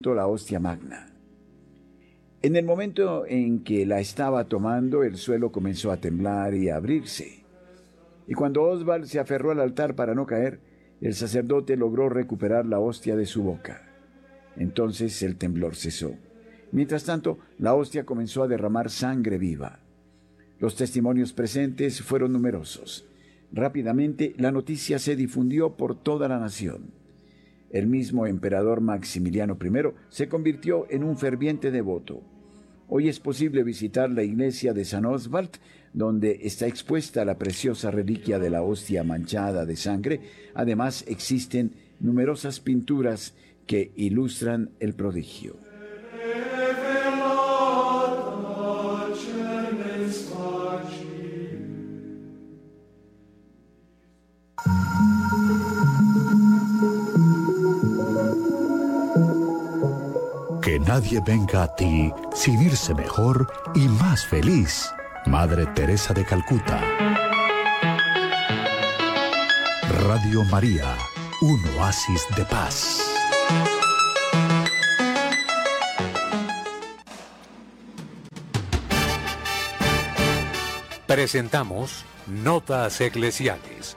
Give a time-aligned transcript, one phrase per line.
[0.00, 1.08] la hostia magna.
[2.40, 6.76] En el momento en que la estaba tomando, el suelo comenzó a temblar y a
[6.76, 7.44] abrirse.
[8.28, 10.60] Y cuando Oswald se aferró al altar para no caer,
[11.00, 13.88] el sacerdote logró recuperar la hostia de su boca.
[14.56, 16.14] Entonces el temblor cesó.
[16.70, 19.80] Mientras tanto, la hostia comenzó a derramar sangre viva.
[20.60, 23.04] Los testimonios presentes fueron numerosos.
[23.50, 26.97] Rápidamente la noticia se difundió por toda la nación.
[27.70, 29.70] El mismo emperador Maximiliano I
[30.08, 32.22] se convirtió en un ferviente devoto.
[32.88, 35.50] Hoy es posible visitar la iglesia de San Oswald,
[35.92, 40.20] donde está expuesta la preciosa reliquia de la hostia manchada de sangre.
[40.54, 43.34] Además existen numerosas pinturas
[43.66, 45.56] que ilustran el prodigio.
[60.98, 64.92] Nadie venga a ti sin irse mejor y más feliz.
[65.26, 66.80] Madre Teresa de Calcuta.
[70.02, 70.96] Radio María,
[71.40, 73.00] un oasis de paz.
[81.06, 83.96] Presentamos Notas Eclesiales.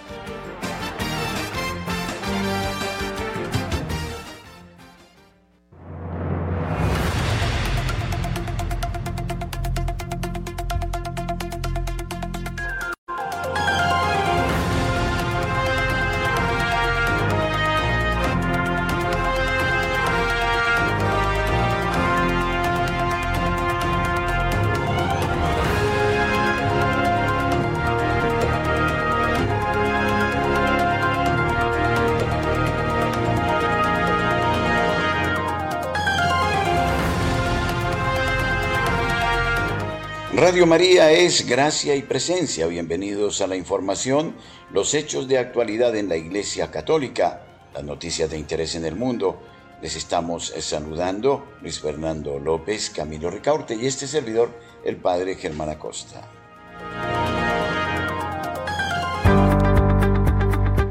[40.41, 42.65] Radio María es gracia y presencia.
[42.65, 44.33] Bienvenidos a la información,
[44.73, 47.43] los hechos de actualidad en la Iglesia Católica,
[47.75, 49.39] las noticias de interés en el mundo.
[49.83, 54.49] Les estamos saludando Luis Fernando López, Camilo Ricaurte y este servidor,
[54.83, 56.27] el Padre Germán Acosta.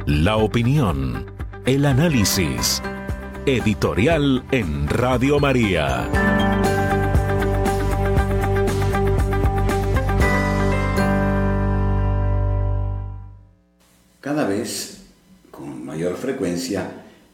[0.07, 1.29] La opinión,
[1.67, 2.81] el análisis,
[3.47, 6.40] editorial en Radio María.
[16.01, 16.91] Mayor frecuencia,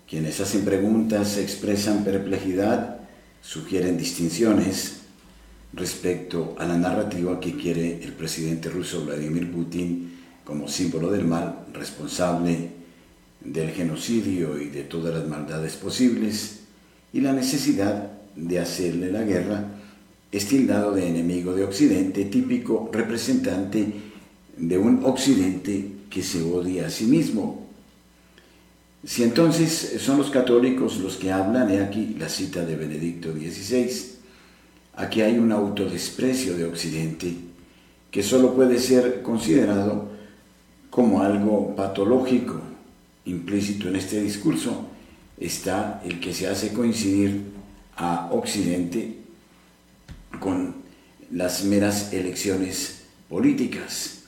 [0.08, 2.98] quienes hacen preguntas expresan perplejidad,
[3.40, 5.02] sugieren distinciones
[5.72, 11.66] respecto a la narrativa que quiere el presidente ruso Vladimir Putin como símbolo del mal,
[11.72, 12.70] responsable
[13.40, 16.62] del genocidio y de todas las maldades posibles,
[17.12, 19.64] y la necesidad de hacerle la guerra,
[20.32, 23.92] estildado de enemigo de Occidente, típico representante
[24.56, 27.65] de un Occidente que se odia a sí mismo.
[29.06, 33.88] Si entonces son los católicos los que hablan, he aquí la cita de Benedicto XVI,
[34.96, 37.32] aquí hay un autodesprecio de Occidente
[38.10, 40.08] que solo puede ser considerado
[40.90, 42.60] como algo patológico.
[43.26, 44.86] Implícito en este discurso
[45.38, 47.42] está el que se hace coincidir
[47.96, 49.18] a Occidente
[50.40, 50.74] con
[51.30, 54.24] las meras elecciones políticas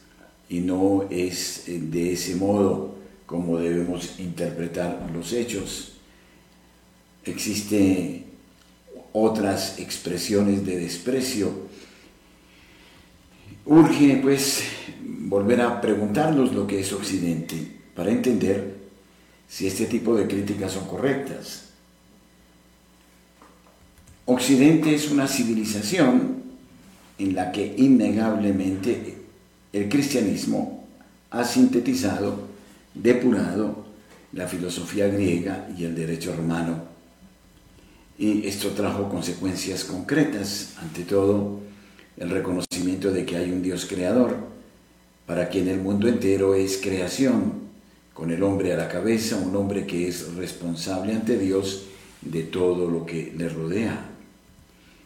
[0.49, 2.98] y no es eh, de ese modo
[3.29, 5.93] como debemos interpretar los hechos.
[7.27, 8.25] Existen
[9.13, 11.53] otras expresiones de desprecio.
[13.67, 14.63] Urge pues
[15.01, 17.57] volver a preguntarnos lo que es Occidente
[17.95, 18.79] para entender
[19.47, 21.65] si este tipo de críticas son correctas.
[24.25, 26.45] Occidente es una civilización
[27.19, 29.19] en la que innegablemente
[29.75, 30.87] el cristianismo
[31.31, 32.48] ha sintetizado,
[33.03, 33.85] depurado
[34.33, 36.83] la filosofía griega y el derecho romano.
[38.19, 41.61] Y esto trajo consecuencias concretas, ante todo
[42.17, 44.37] el reconocimiento de que hay un Dios creador,
[45.27, 47.69] para quien el mundo entero es creación,
[48.13, 51.85] con el hombre a la cabeza, un hombre que es responsable ante Dios
[52.21, 54.07] de todo lo que le rodea.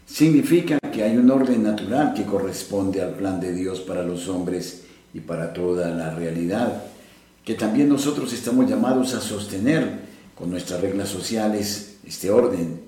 [0.06, 4.84] Significa que hay un orden natural que corresponde al plan de Dios para los hombres
[5.12, 6.84] y para toda la realidad,
[7.44, 10.00] que también nosotros estamos llamados a sostener
[10.34, 12.80] con nuestras reglas sociales este orden.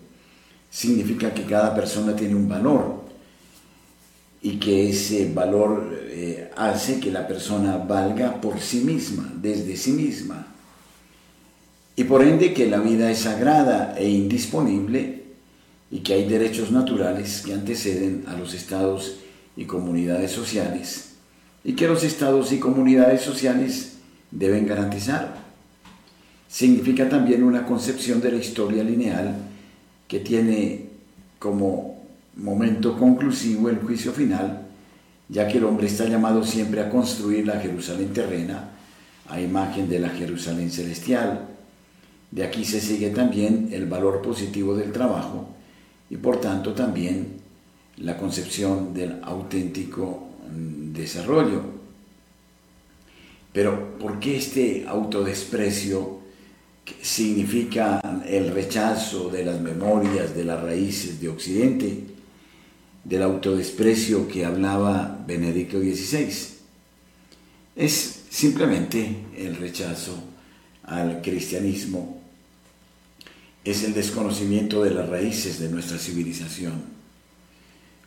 [0.71, 3.05] Significa que cada persona tiene un valor
[4.43, 9.93] y que ese valor eh, hace que la persona valga por sí misma, desde sí
[9.93, 10.47] misma.
[11.97, 15.23] Y por ende que la vida es sagrada e indisponible
[15.91, 19.17] y que hay derechos naturales que anteceden a los estados
[19.57, 21.11] y comunidades sociales
[21.63, 23.94] y que los estados y comunidades sociales
[24.35, 25.37] deben garantizar.
[26.49, 29.37] Significa también una concepción de la historia lineal
[30.07, 30.87] que tiene
[31.39, 32.03] como
[32.37, 34.67] momento conclusivo el juicio final,
[35.29, 38.71] ya que el hombre está llamado siempre a construir la Jerusalén terrena
[39.29, 41.49] a imagen de la Jerusalén celestial.
[42.31, 45.49] De aquí se sigue también el valor positivo del trabajo
[46.11, 47.45] y por tanto también
[47.99, 51.84] la concepción del auténtico mm, desarrollo.
[53.55, 56.19] Pero ¿por qué este autodesprecio
[57.01, 62.15] significa el rechazo de las memorias, de las raíces de Occidente?
[63.05, 66.29] del autodesprecio que hablaba Benedicto XVI.
[67.77, 70.15] Es simplemente el rechazo
[70.85, 72.21] al cristianismo,
[73.65, 76.83] es el desconocimiento de las raíces de nuestra civilización.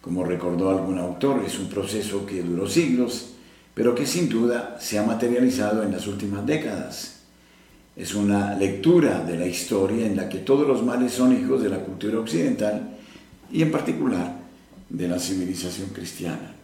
[0.01, 3.33] Como recordó algún autor, es un proceso que duró siglos,
[3.77, 7.17] pero que sin duda se ha materializado en las últimas décadas.
[7.95, 11.69] Es una lectura de la historia en la que todos los males son hijos de
[11.69, 12.97] la cultura occidental
[13.51, 14.35] y en particular
[14.89, 16.55] de la civilización cristiana.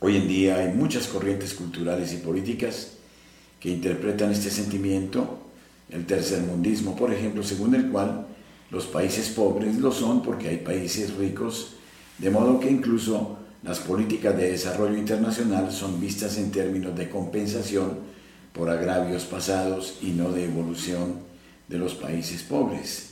[0.00, 2.98] Hoy en día hay muchas corrientes culturales y políticas
[3.58, 5.38] que interpretan este sentimiento,
[5.88, 8.26] el tercermundismo, por ejemplo, según el cual
[8.70, 11.76] los países pobres lo son porque hay países ricos,
[12.18, 17.98] de modo que incluso las políticas de desarrollo internacional son vistas en términos de compensación
[18.52, 21.16] por agravios pasados y no de evolución
[21.68, 23.10] de los países pobres.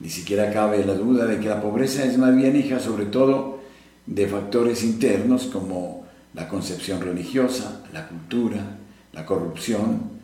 [0.00, 3.60] Ni siquiera cabe la duda de que la pobreza es más bien hija sobre todo
[4.06, 8.76] de factores internos como la concepción religiosa, la cultura,
[9.12, 10.14] la corrupción,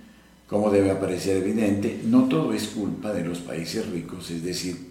[0.47, 4.91] como debe aparecer evidente, no todo es culpa de los países ricos, es decir,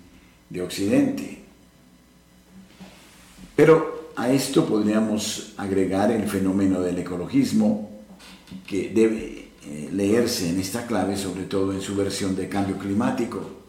[0.50, 1.40] de Occidente.
[3.58, 7.90] Pero a esto podríamos agregar el fenómeno del ecologismo,
[8.68, 13.60] que debe eh, leerse en esta clave, sobre todo en su versión de cambio climático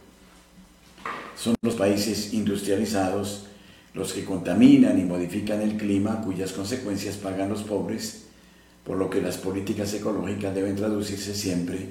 [1.40, 3.46] son los países industrializados
[3.94, 8.26] los que contaminan y modifican el clima, cuyas consecuencias pagan los pobres,
[8.84, 11.88] por lo que las políticas ecológicas deben traducirse siempre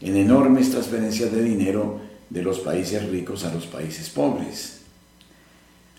[0.00, 4.77] en enormes transferencias de dinero de los países ricos a los países pobres.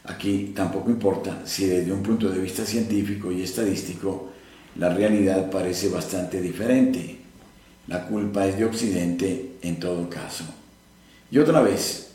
[0.06, 4.30] Aquí tampoco importa si desde un punto de vista científico y estadístico
[4.76, 7.18] la realidad parece bastante diferente.
[7.88, 10.46] La culpa es de Occidente en todo caso.
[11.32, 12.12] Y otra vez,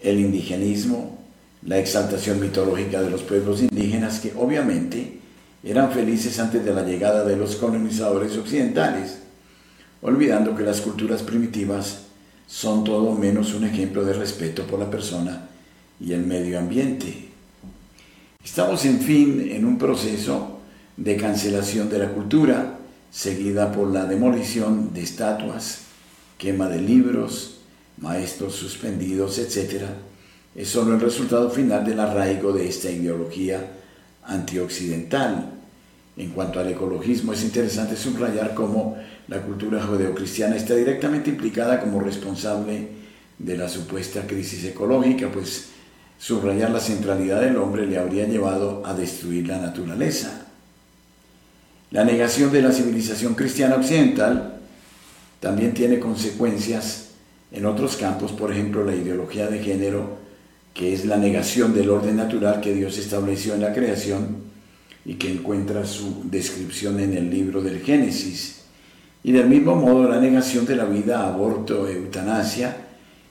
[0.00, 1.18] el indigenismo,
[1.62, 5.18] la exaltación mitológica de los pueblos indígenas que obviamente
[5.62, 9.18] eran felices antes de la llegada de los colonizadores occidentales,
[10.02, 12.02] olvidando que las culturas primitivas
[12.46, 15.48] son todo menos un ejemplo de respeto por la persona
[16.00, 17.28] y el medio ambiente.
[18.44, 20.58] Estamos, en fin, en un proceso
[20.96, 22.78] de cancelación de la cultura,
[23.10, 25.80] seguida por la demolición de estatuas,
[26.36, 27.58] quema de libros,
[27.98, 29.84] maestros suspendidos, etc.,
[30.54, 33.72] es solo el resultado final del arraigo de esta ideología
[34.24, 35.50] antioccidental.
[36.16, 41.98] En cuanto al ecologismo, es interesante subrayar cómo la cultura judeocristiana está directamente implicada como
[41.98, 42.88] responsable
[43.36, 45.70] de la supuesta crisis ecológica, pues
[46.24, 50.46] subrayar la centralidad del hombre le habría llevado a destruir la naturaleza.
[51.90, 54.54] La negación de la civilización cristiana occidental
[55.38, 57.10] también tiene consecuencias
[57.52, 60.16] en otros campos, por ejemplo, la ideología de género,
[60.72, 64.44] que es la negación del orden natural que Dios estableció en la creación
[65.04, 68.62] y que encuentra su descripción en el libro del Génesis.
[69.22, 72.78] Y del mismo modo la negación de la vida, aborto, eutanasia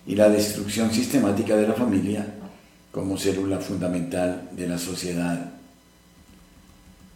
[0.06, 2.36] y la destrucción sistemática de la familia
[2.94, 5.52] como célula fundamental de la sociedad.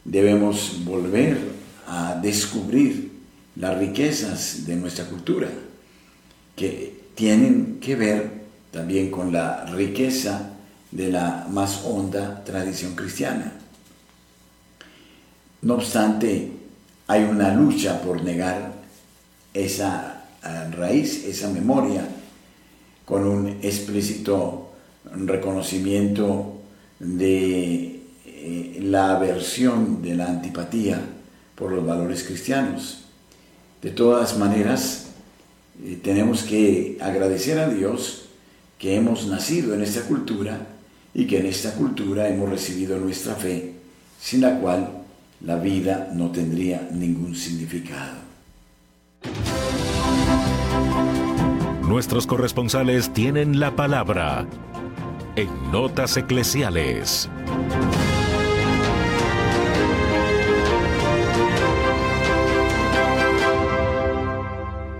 [0.03, 1.37] Debemos volver
[1.87, 3.11] a descubrir
[3.55, 5.47] las riquezas de nuestra cultura,
[6.55, 8.31] que tienen que ver
[8.71, 10.53] también con la riqueza
[10.91, 13.53] de la más honda tradición cristiana.
[15.61, 16.53] No obstante,
[17.05, 18.73] hay una lucha por negar
[19.53, 22.07] esa eh, raíz, esa memoria,
[23.05, 24.66] con un explícito
[25.15, 26.59] reconocimiento
[26.99, 31.01] de eh, la aversión, de la antipatía
[31.55, 33.05] por los valores cristianos.
[33.81, 35.07] De todas maneras,
[36.01, 38.25] tenemos que agradecer a Dios
[38.79, 40.67] que hemos nacido en esta cultura
[41.13, 43.73] y que en esta cultura hemos recibido nuestra fe
[44.19, 44.89] sin la cual
[45.41, 48.27] la vida no tendría ningún significado.
[51.87, 54.47] Nuestros corresponsales tienen la palabra
[55.37, 57.29] en Notas Eclesiales.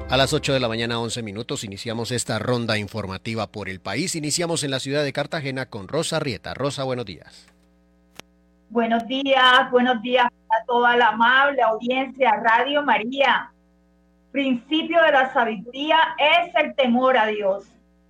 [0.09, 4.15] A las 8 de la mañana, 11 minutos, iniciamos esta ronda informativa por el país.
[4.15, 6.53] Iniciamos en la ciudad de Cartagena con Rosa Rieta.
[6.53, 7.47] Rosa, buenos días.
[8.69, 13.51] Buenos días, buenos días a toda la amable audiencia Radio María.
[14.31, 17.65] Principio de la sabiduría es el temor a Dios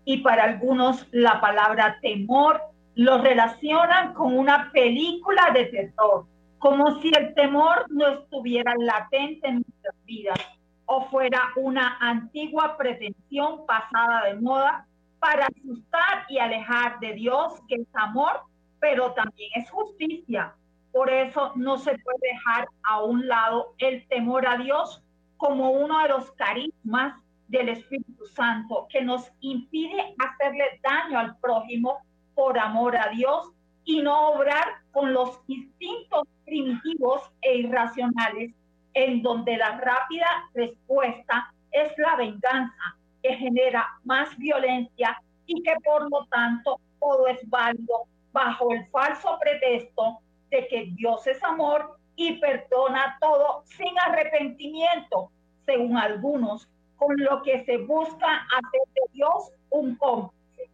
[0.07, 2.61] y para algunos la palabra temor
[2.95, 6.25] lo relacionan con una película de terror,
[6.59, 10.39] como si el temor no estuviera latente en nuestras vidas
[10.85, 14.87] o fuera una antigua pretensión pasada de moda
[15.19, 18.43] para asustar y alejar de Dios, que es amor,
[18.79, 20.55] pero también es justicia.
[20.93, 25.03] Por eso no se puede dejar a un lado el temor a Dios
[25.35, 31.99] como uno de los carismas del Espíritu Santo que nos impide hacerle daño al prójimo
[32.35, 33.51] por amor a Dios
[33.85, 38.53] y no obrar con los instintos primitivos e irracionales
[38.93, 46.09] en donde la rápida respuesta es la venganza que genera más violencia y que por
[46.09, 52.33] lo tanto todo es válido bajo el falso pretexto de que Dios es amor y
[52.39, 55.31] perdona todo sin arrepentimiento,
[55.65, 60.69] según algunos, con lo que se busca hacer de Dios un cómplice,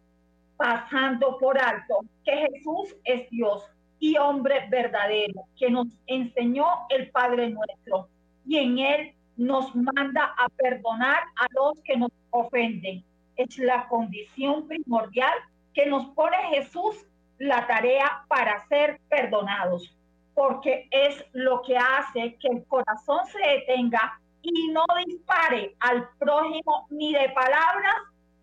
[0.56, 3.64] pasando por alto que Jesús es Dios
[3.98, 8.08] y hombre verdadero, que nos enseñó el Padre nuestro,
[8.46, 13.04] y en él nos manda a perdonar a los que nos ofenden.
[13.36, 15.34] Es la condición primordial
[15.72, 17.06] que nos pone Jesús
[17.38, 19.94] la tarea para ser perdonados
[20.34, 24.20] porque es lo que hace que el corazón se detenga
[24.52, 27.94] y no dispare al prójimo ni de palabras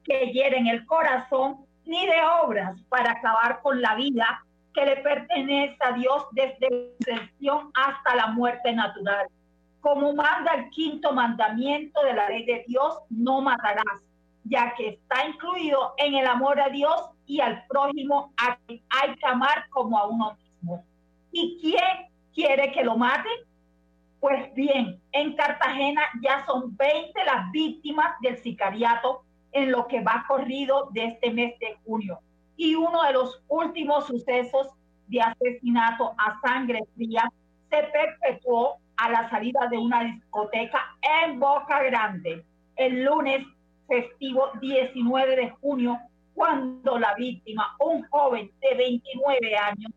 [0.04, 4.44] que hieren el corazón, ni de obras para acabar con la vida
[4.74, 9.28] que le pertenece a Dios desde la inserción hasta la muerte natural.
[9.82, 14.02] Como manda el quinto mandamiento de la ley de Dios, no matarás,
[14.44, 19.16] ya que está incluido en el amor a Dios y al prójimo a quien hay
[19.16, 20.84] que amar como a uno mismo.
[21.32, 23.51] ¿Y quién quiere que lo maten?
[24.22, 30.26] Pues bien, en Cartagena ya son 20 las víctimas del sicariato en lo que va
[30.28, 32.20] corrido de este mes de junio.
[32.56, 34.68] Y uno de los últimos sucesos
[35.08, 37.28] de asesinato a sangre fría
[37.72, 43.44] se perpetuó a la salida de una discoteca en Boca Grande el lunes
[43.88, 46.00] festivo 19 de junio,
[46.36, 49.92] cuando la víctima, un joven de 29 años,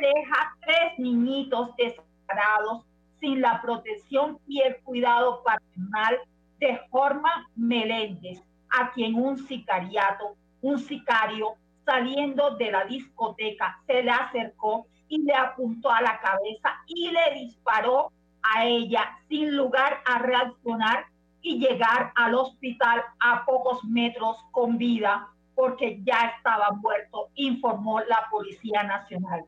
[0.00, 2.84] deja tres niñitos desamparados
[3.20, 6.18] sin la protección y el cuidado paternal
[6.58, 11.54] de forma Meléndez, a quien un sicariato, un sicario
[11.84, 17.44] saliendo de la discoteca se le acercó y le apuntó a la cabeza y le
[17.44, 18.10] disparó
[18.42, 21.06] a ella sin lugar a reaccionar
[21.42, 28.26] y llegar al hospital a pocos metros con vida porque ya estaba muerto, informó la
[28.30, 29.44] Policía Nacional.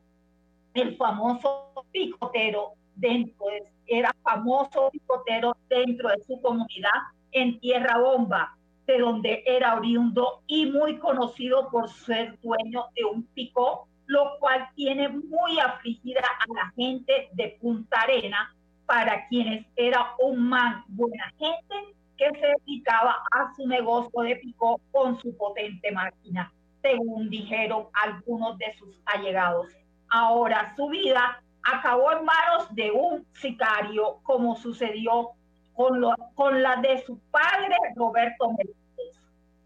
[0.73, 6.91] El famoso picotero dentro de, era famoso picotero dentro de su comunidad
[7.31, 13.23] en Tierra Bomba, de donde era oriundo y muy conocido por ser dueño de un
[13.33, 20.15] pico, lo cual tiene muy afligida a la gente de Punta Arena, para quienes era
[20.17, 21.75] un man buena gente
[22.17, 26.51] que se dedicaba a su negocio de pico con su potente máquina,
[26.81, 29.67] según dijeron algunos de sus allegados.
[30.09, 35.31] Ahora su vida acabó en manos de un sicario, como sucedió
[35.73, 39.17] con, lo, con la de su padre Roberto Meléndez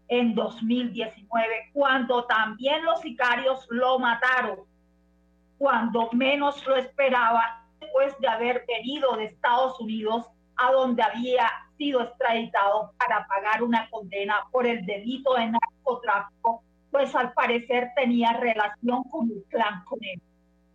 [0.08, 4.60] en 2019, cuando también los sicarios lo mataron,
[5.58, 12.02] cuando menos lo esperaba, después de haber venido de Estados Unidos, a donde había sido
[12.02, 19.02] extraditado para pagar una condena por el delito de narcotráfico, pues al parecer tenía relación
[19.04, 20.20] con el clan con él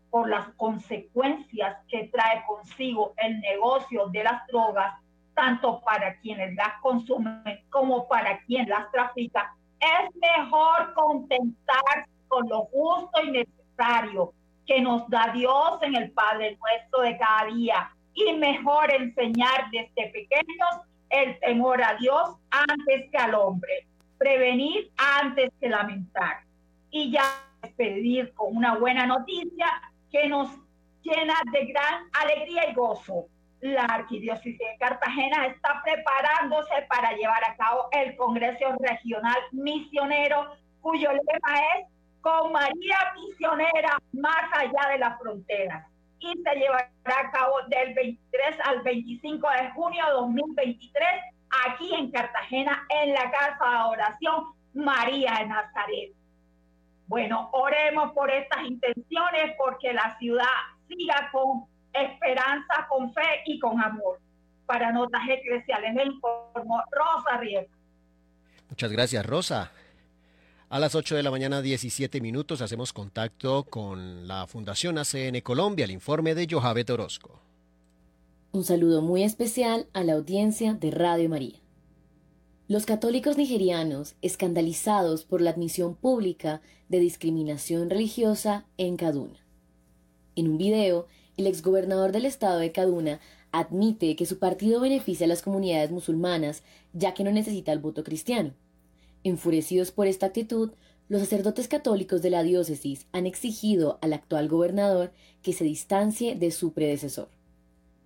[0.09, 4.95] por las consecuencias que trae consigo el negocio de las drogas,
[5.33, 12.65] tanto para quienes las consumen como para quien las trafica, es mejor contentarse con lo
[12.65, 14.33] justo y necesario
[14.65, 20.11] que nos da Dios en el Padre nuestro de cada día y mejor enseñar desde
[20.11, 23.87] pequeños el temor a Dios antes que al hombre,
[24.17, 26.41] prevenir antes que lamentar.
[26.91, 27.23] Y ya
[27.75, 29.67] pedir con una buena noticia
[30.11, 30.49] que nos
[31.01, 33.27] llenas de gran alegría y gozo.
[33.61, 41.09] La Arquidiócesis de Cartagena está preparándose para llevar a cabo el Congreso Regional Misionero, cuyo
[41.11, 41.87] lema es
[42.21, 45.85] con María Misionera más allá de las fronteras.
[46.19, 51.07] Y se llevará a cabo del 23 al 25 de junio de 2023
[51.65, 56.18] aquí en Cartagena, en la Casa de Oración María de Nazaret.
[57.09, 60.45] Bueno, oremos por estas intenciones porque la ciudad
[60.87, 64.19] siga con esperanza, con fe y con amor.
[64.67, 67.73] Para Notas Eclesiales me informó Rosa Rieta.
[68.69, 69.71] Muchas gracias, Rosa.
[70.69, 75.85] A las 8 de la mañana, 17 minutos, hacemos contacto con la Fundación ACN Colombia,
[75.85, 77.41] el informe de Johabe Orozco.
[78.51, 81.57] Un saludo muy especial a la audiencia de Radio María.
[82.69, 89.43] Los católicos nigerianos, escandalizados por la admisión pública de discriminación religiosa en Kaduna.
[90.35, 93.21] En un video, el exgobernador del estado de Kaduna
[93.51, 96.61] admite que su partido beneficia a las comunidades musulmanas
[96.93, 98.53] ya que no necesita el voto cristiano.
[99.23, 100.69] Enfurecidos por esta actitud,
[101.07, 105.11] los sacerdotes católicos de la diócesis han exigido al actual gobernador
[105.41, 107.29] que se distancie de su predecesor.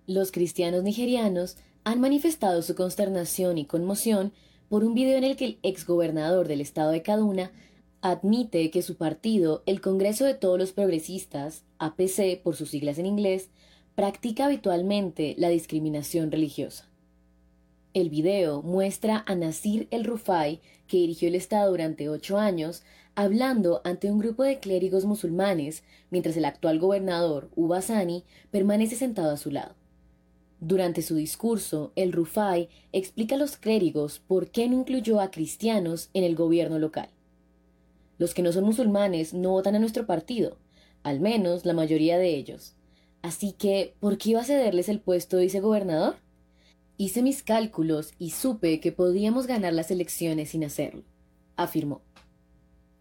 [0.06, 4.32] Los cristianos nigerianos han manifestado su consternación y conmoción
[4.68, 7.52] por un video en el que el exgobernador del estado de Kaduna
[8.00, 13.06] admite que su partido, el Congreso de Todos los Progresistas, APC por sus siglas en
[13.06, 13.50] inglés,
[13.94, 16.88] practica habitualmente la discriminación religiosa.
[17.94, 22.82] El video muestra a Nasir el Rufai, que dirigió el Estado durante ocho años,
[23.14, 29.36] hablando ante un grupo de clérigos musulmanes, mientras el actual gobernador, Ubasani, permanece sentado a
[29.36, 29.76] su lado.
[30.66, 36.08] Durante su discurso, el Rufai explica a los clérigos por qué no incluyó a cristianos
[36.14, 37.10] en el gobierno local.
[38.16, 40.56] Los que no son musulmanes no votan a nuestro partido,
[41.02, 42.72] al menos la mayoría de ellos.
[43.20, 46.16] Así que, ¿por qué iba a cederles el puesto de vicegobernador?
[46.96, 51.02] Hice mis cálculos y supe que podíamos ganar las elecciones sin hacerlo,
[51.56, 52.00] afirmó.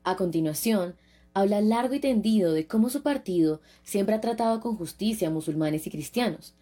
[0.04, 0.98] A continuación,
[1.34, 5.88] habla largo y tendido de cómo su partido siempre ha tratado con justicia a musulmanes
[5.88, 6.56] y cristianos,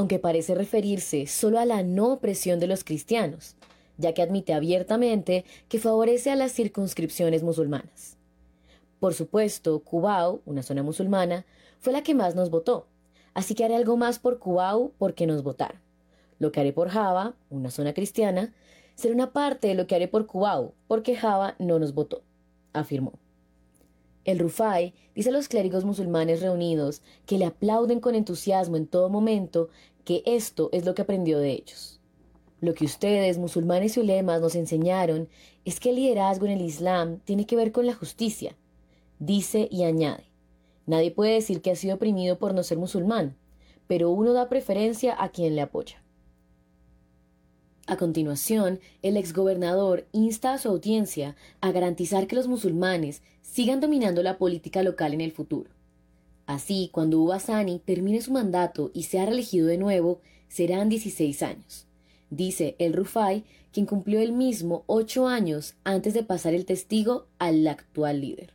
[0.00, 3.54] aunque parece referirse solo a la no opresión de los cristianos,
[3.98, 8.16] ya que admite abiertamente que favorece a las circunscripciones musulmanas.
[8.98, 11.44] Por supuesto, Cubao, una zona musulmana,
[11.80, 12.86] fue la que más nos votó,
[13.34, 15.82] así que haré algo más por Cubao porque nos votaron.
[16.38, 18.54] Lo que haré por Java, una zona cristiana,
[18.94, 22.22] será una parte de lo que haré por Cubao, porque Java no nos votó,
[22.72, 23.12] afirmó.
[24.24, 29.08] El Rufai dice a los clérigos musulmanes reunidos que le aplauden con entusiasmo en todo
[29.08, 29.70] momento
[30.04, 32.00] que esto es lo que aprendió de ellos.
[32.60, 35.28] Lo que ustedes, musulmanes y ulemas, nos enseñaron
[35.64, 38.56] es que el liderazgo en el Islam tiene que ver con la justicia.
[39.18, 40.24] Dice y añade,
[40.86, 43.36] nadie puede decir que ha sido oprimido por no ser musulmán,
[43.86, 46.02] pero uno da preferencia a quien le apoya.
[47.86, 54.22] A continuación, el exgobernador insta a su audiencia a garantizar que los musulmanes sigan dominando
[54.22, 55.70] la política local en el futuro.
[56.50, 61.86] Así, cuando Ubasani termine su mandato y sea reelegido de nuevo, serán 16 años.
[62.28, 67.64] Dice el Rufai, quien cumplió el mismo ocho años antes de pasar el testigo al
[67.68, 68.52] actual líder.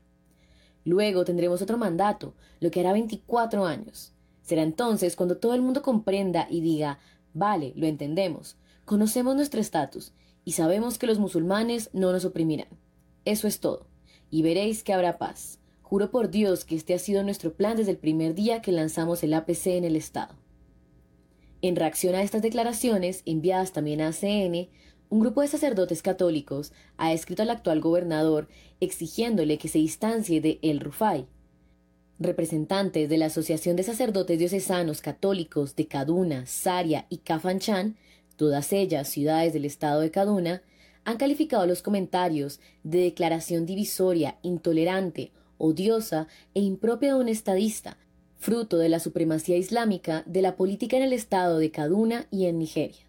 [0.84, 4.12] Luego tendremos otro mandato, lo que hará 24 años.
[4.42, 7.00] Será entonces cuando todo el mundo comprenda y diga,
[7.34, 10.12] vale, lo entendemos, Conocemos nuestro estatus
[10.44, 12.68] y sabemos que los musulmanes no nos oprimirán.
[13.24, 13.88] Eso es todo.
[14.30, 15.60] Y veréis que habrá paz.
[15.86, 19.22] Juro por Dios que este ha sido nuestro plan desde el primer día que lanzamos
[19.24, 20.34] el APC en el Estado.
[21.62, 24.68] En reacción a estas declaraciones, enviadas también a ACN,
[25.10, 28.48] un grupo de sacerdotes católicos ha escrito al actual gobernador
[28.80, 31.28] exigiéndole que se distancie de El Rufai.
[32.18, 37.96] Representantes de la Asociación de Sacerdotes Diocesanos Católicos de Kaduna, Saria y Kafanchan
[38.36, 40.64] Todas ellas, ciudades del estado de Kaduna,
[41.04, 47.98] han calificado los comentarios de declaración divisoria, intolerante, odiosa e impropia de un estadista,
[48.38, 52.60] fruto de la supremacía islámica de la política en el estado de Kaduna y en
[52.60, 53.06] Nigeria.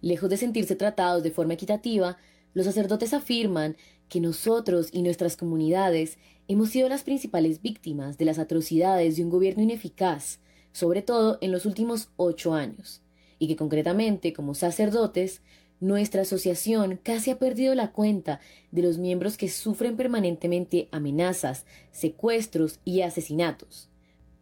[0.00, 2.16] Lejos de sentirse tratados de forma equitativa,
[2.54, 3.76] los sacerdotes afirman
[4.08, 9.30] que nosotros y nuestras comunidades hemos sido las principales víctimas de las atrocidades de un
[9.30, 10.40] gobierno ineficaz,
[10.72, 13.02] sobre todo en los últimos ocho años
[13.40, 15.40] y que concretamente como sacerdotes,
[15.80, 18.40] nuestra asociación casi ha perdido la cuenta
[18.70, 23.88] de los miembros que sufren permanentemente amenazas, secuestros y asesinatos,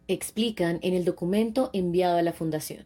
[0.07, 2.85] explican en el documento enviado a la Fundación.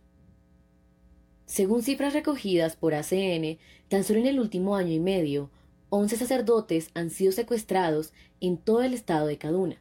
[1.46, 3.58] Según cifras recogidas por ACN,
[3.90, 5.50] tan solo en el último año y medio,
[5.90, 9.78] 11 sacerdotes han sido secuestrados en todo el estado de Kaduna.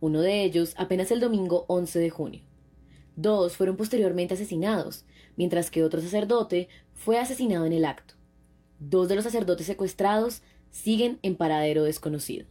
[0.00, 2.40] uno de ellos apenas el domingo 11 de junio.
[3.16, 5.04] Dos fueron posteriormente asesinados,
[5.36, 8.14] mientras que otro sacerdote fue asesinado en el acto.
[8.78, 12.46] Dos de los sacerdotes secuestrados siguen en paradero desconocido.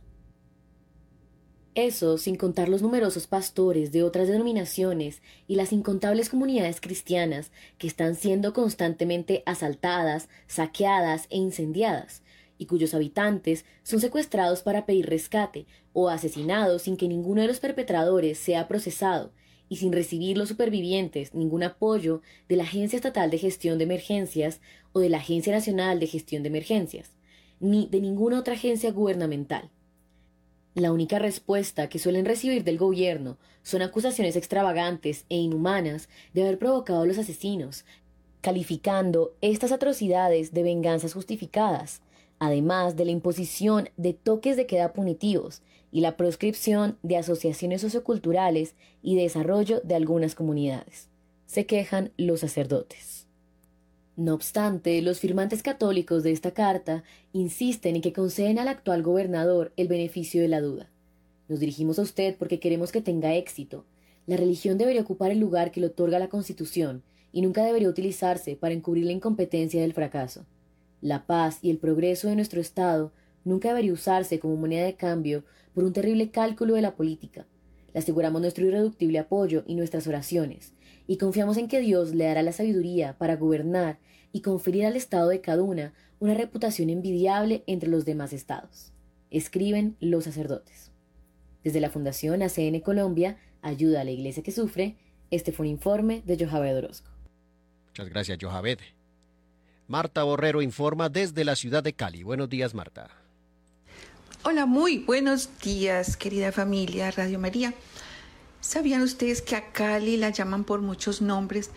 [1.76, 7.88] Eso sin contar los numerosos pastores de otras denominaciones y las incontables comunidades cristianas que
[7.88, 12.22] están siendo constantemente asaltadas, saqueadas e incendiadas,
[12.58, 17.60] y cuyos habitantes son secuestrados para pedir rescate o asesinados sin que ninguno de los
[17.60, 19.32] perpetradores sea procesado
[19.69, 24.60] y sin recibir los supervivientes ningún apoyo de la Agencia Estatal de Gestión de Emergencias
[24.91, 27.12] o de la Agencia Nacional de Gestión de Emergencias,
[27.60, 29.69] ni de ninguna otra agencia gubernamental.
[30.73, 36.58] La única respuesta que suelen recibir del gobierno son acusaciones extravagantes e inhumanas de haber
[36.58, 37.86] provocado a los asesinos,
[38.41, 42.01] calificando estas atrocidades de venganzas justificadas,
[42.39, 48.75] además de la imposición de toques de queda punitivos y la proscripción de asociaciones socioculturales
[49.02, 51.08] y desarrollo de algunas comunidades.
[51.45, 53.28] Se quejan los sacerdotes.
[54.15, 59.71] No obstante, los firmantes católicos de esta carta insisten en que conceden al actual gobernador
[59.78, 60.89] el beneficio de la duda.
[61.47, 63.86] Nos dirigimos a usted porque queremos que tenga éxito.
[64.28, 68.56] La religión debería ocupar el lugar que le otorga la Constitución y nunca debería utilizarse
[68.56, 70.45] para encubrir la incompetencia del fracaso.
[71.02, 73.13] La paz y el progreso de nuestro Estado
[73.45, 75.45] nunca debería usarse como moneda de cambio
[75.80, 77.46] por un terrible cálculo de la política.
[77.94, 80.74] Le aseguramos nuestro irreductible apoyo y nuestras oraciones,
[81.08, 83.98] y confiamos en que Dios le dará la sabiduría para gobernar
[84.34, 88.92] y conferir al Estado de Caduna una reputación envidiable entre los demás estados.
[89.32, 90.92] Escriben los sacerdotes.
[91.63, 94.98] Desde la Fundación ACN Colombia, Ayuda a la Iglesia que Sufre,
[95.32, 97.10] este fue un informe de Johabed Orozco.
[97.88, 98.80] Muchas gracias, Johabed.
[99.88, 102.24] Marta Borrero informa desde la ciudad de Cali.
[102.24, 103.18] Buenos días, Marta.
[104.41, 107.73] Hola, muy buenos días, querida familia Radio María.
[108.62, 111.71] ¿Sabían ustedes que a Cali la llaman por muchos nombres?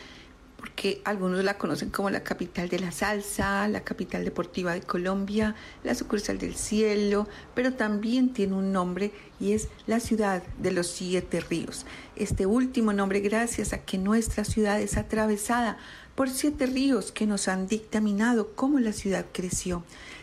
[0.56, 5.56] Porque algunos la conocen como la capital de la salsa, la capital deportiva de Colombia,
[5.82, 10.86] la sucursal del cielo, pero también tiene un nombre y es la ciudad de los
[10.86, 11.84] siete ríos.
[12.14, 15.78] Este último nombre gracias a que nuestra ciudad es atravesada
[16.14, 19.82] por siete ríos que nos han dictaminado cómo la ciudad creció,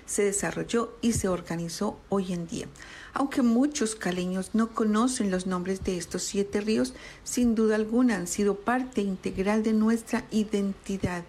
[0.10, 2.66] se desarrolló y se organizó hoy en día.
[3.14, 8.26] Aunque muchos caleños no conocen los nombres de estos siete ríos, sin duda alguna han
[8.26, 11.24] sido parte integral de nuestra identidad.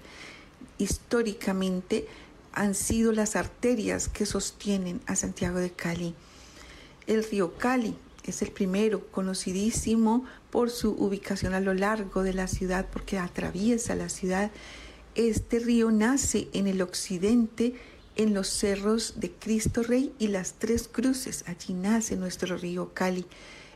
[0.79, 2.09] Históricamente
[2.53, 6.15] han sido las arterias que sostienen a Santiago de Cali.
[7.07, 12.47] El río Cali es el primero, conocidísimo por su ubicación a lo largo de la
[12.47, 14.51] ciudad, porque atraviesa la ciudad.
[15.17, 17.75] Este río nace en el occidente,
[18.23, 21.43] en los cerros de Cristo Rey y las Tres Cruces.
[21.47, 23.25] Allí nace nuestro río Cali.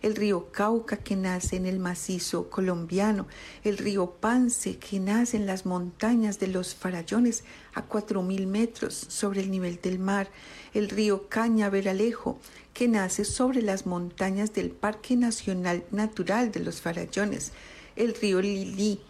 [0.02, 3.26] El río Cauca que nace en el macizo colombiano,
[3.62, 9.06] el río Pance que nace en las montañas de los Farallones a cuatro mil metros
[9.08, 10.28] sobre el nivel del mar,
[10.74, 12.38] el río Cañaveralejo
[12.74, 17.52] que nace sobre las montañas del Parque Nacional Natural de los Farallones,
[17.96, 19.00] el río Lili,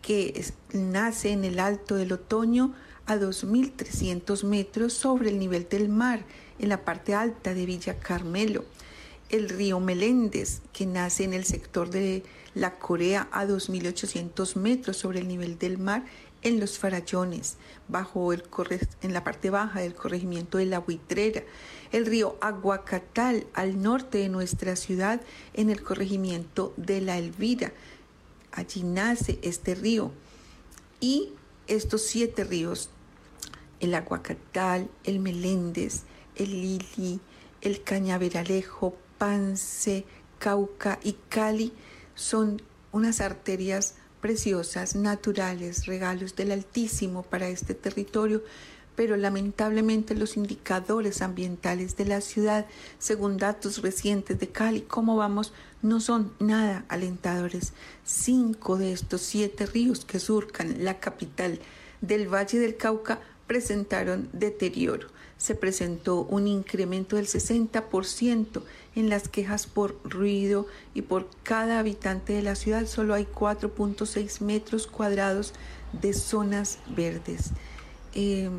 [0.00, 2.72] que nace en el Alto del Otoño
[3.06, 6.24] a 2.300 metros sobre el nivel del mar,
[6.58, 8.64] en la parte alta de Villa Carmelo,
[9.28, 12.22] el río Meléndez, que nace en el sector de
[12.54, 16.04] la Corea a 2.800 metros sobre el nivel del mar,
[16.42, 17.56] en los farallones,
[17.88, 18.44] bajo el
[19.02, 21.42] en la parte baja del corregimiento de la Buitrera,
[21.90, 25.20] el río Aguacatal al norte de nuestra ciudad
[25.54, 27.72] en el corregimiento de la Elvira.
[28.52, 30.12] Allí nace este río.
[31.00, 31.32] Y
[31.66, 32.90] estos siete ríos,
[33.80, 36.02] el Aguacatal, el Meléndez,
[36.34, 37.20] el Lili,
[37.60, 40.04] el Cañaveralejo, Pance,
[40.38, 41.72] Cauca y Cali,
[42.14, 42.62] son
[42.92, 48.42] unas arterias preciosas, naturales, regalos del Altísimo para este territorio,
[48.96, 52.66] pero lamentablemente los indicadores ambientales de la ciudad,
[52.98, 57.74] según datos recientes de Cali, cómo vamos, no son nada alentadores.
[58.04, 61.60] Cinco de estos siete ríos que surcan la capital
[62.00, 65.08] del Valle del Cauca presentaron deterioro.
[65.38, 68.62] Se presentó un incremento del 60%
[68.94, 72.86] en las quejas por ruido y por cada habitante de la ciudad.
[72.86, 75.52] Solo hay 4.6 metros cuadrados
[75.92, 77.50] de zonas verdes.
[78.14, 78.50] Eh,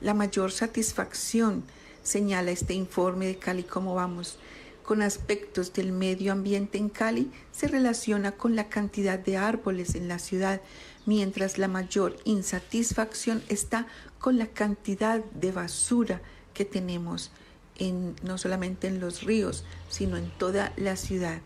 [0.00, 1.64] la mayor satisfacción,
[2.02, 3.62] señala este informe de Cali.
[3.62, 4.38] Cómo vamos,
[4.86, 10.06] con aspectos del medio ambiente en Cali se relaciona con la cantidad de árboles en
[10.06, 10.60] la ciudad,
[11.06, 13.88] mientras la mayor insatisfacción está
[14.26, 16.20] con la cantidad de basura
[16.52, 17.30] que tenemos
[17.78, 21.42] en, no solamente en los ríos, sino en toda la ciudad.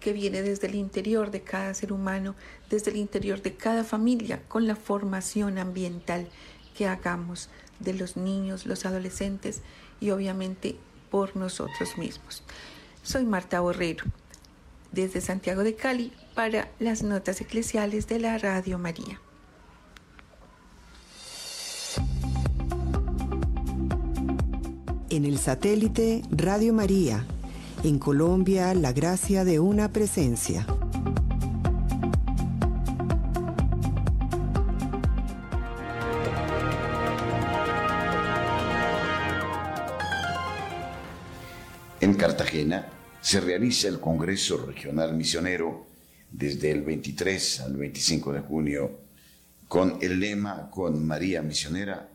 [0.00, 2.34] que viene desde el interior de cada ser humano,
[2.68, 6.28] desde el interior de cada familia, con la formación ambiental
[6.76, 7.48] que hagamos
[7.80, 9.62] de los niños, los adolescentes
[10.00, 10.76] y obviamente
[11.10, 12.42] por nosotros mismos.
[13.02, 14.04] Soy Marta Borrero,
[14.94, 19.20] desde Santiago de Cali, para las notas eclesiales de la Radio María.
[25.10, 27.24] En el satélite Radio María,
[27.82, 30.66] en Colombia, la gracia de una presencia.
[42.00, 42.86] En Cartagena
[43.24, 45.86] se realiza el Congreso Regional Misionero
[46.30, 49.00] desde el 23 al 25 de junio
[49.66, 52.10] con el lema Con María Misionera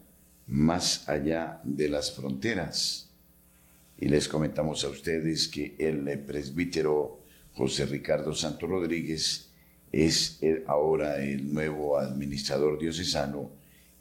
[0.45, 3.09] más allá de las fronteras.
[3.97, 7.23] Y les comentamos a ustedes que el presbítero
[7.55, 9.49] José Ricardo Santo Rodríguez
[9.91, 13.49] es ahora el nuevo administrador diocesano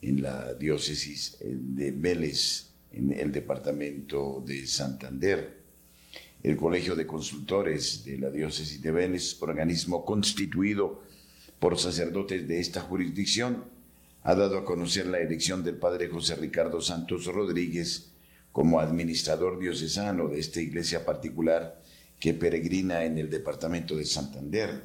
[0.03, 5.58] en la diócesis de Vélez, en el departamento de Santander.
[6.43, 11.03] El Colegio de Consultores de la diócesis de Vélez, organismo constituido
[11.59, 13.65] por sacerdotes de esta jurisdicción,
[14.23, 18.13] ha dado a conocer la elección del padre José Ricardo Santos Rodríguez
[18.53, 21.83] como administrador diocesano de esta iglesia particular
[22.21, 24.83] que peregrina en el departamento de Santander.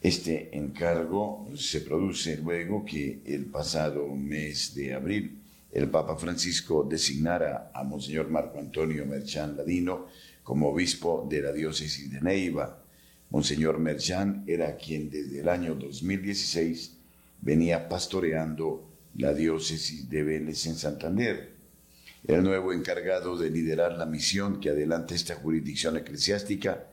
[0.00, 5.40] Este encargo se produce luego que el pasado mes de abril
[5.72, 10.08] el Papa Francisco designara a Monseñor Marco Antonio Merchán Ladino
[10.42, 12.82] como obispo de la diócesis de Neiva.
[13.30, 16.96] Monseñor Merchán era quien desde el año 2016
[17.40, 21.54] venía pastoreando la diócesis de Vélez en Santander.
[22.26, 26.86] El nuevo encargado de liderar la misión que adelanta esta jurisdicción eclesiástica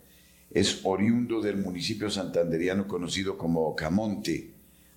[0.52, 4.52] es oriundo del municipio santanderiano conocido como Camonte.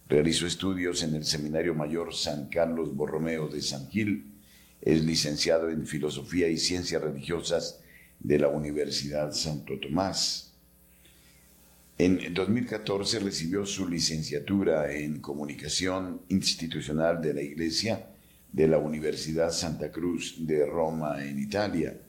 [0.08, 4.32] Realizó estudios en el Seminario Mayor San Carlos Borromeo de San Gil.
[4.80, 7.80] Es licenciado en Filosofía y Ciencias Religiosas
[8.20, 10.52] de la Universidad Santo Tomás.
[11.98, 18.06] En 2014 recibió su licenciatura en Comunicación Institucional de la Iglesia
[18.52, 22.00] de la Universidad Santa Cruz de Roma en Italia.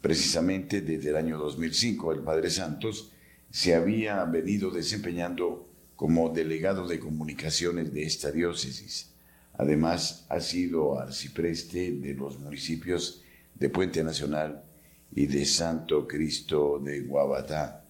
[0.00, 3.12] Precisamente desde el año 2005 el Padre Santos
[3.50, 9.10] se había venido desempeñando como delegado de comunicaciones de esta diócesis.
[9.54, 13.22] Además, ha sido arcipreste de los municipios
[13.56, 14.67] de Puente Nacional
[15.14, 17.84] y de Santo Cristo de Guabatá.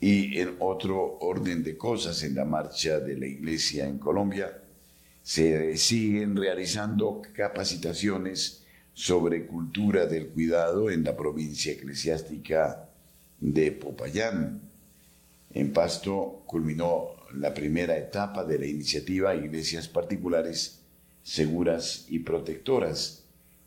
[0.00, 4.62] Y en otro orden de cosas, en la marcha de la Iglesia en Colombia,
[5.22, 8.62] se siguen realizando capacitaciones
[8.94, 12.88] sobre cultura del cuidado en la provincia eclesiástica
[13.38, 14.60] de Popayán.
[15.52, 20.80] En Pasto culminó la primera etapa de la iniciativa Iglesias Particulares
[21.22, 23.19] Seguras y Protectoras.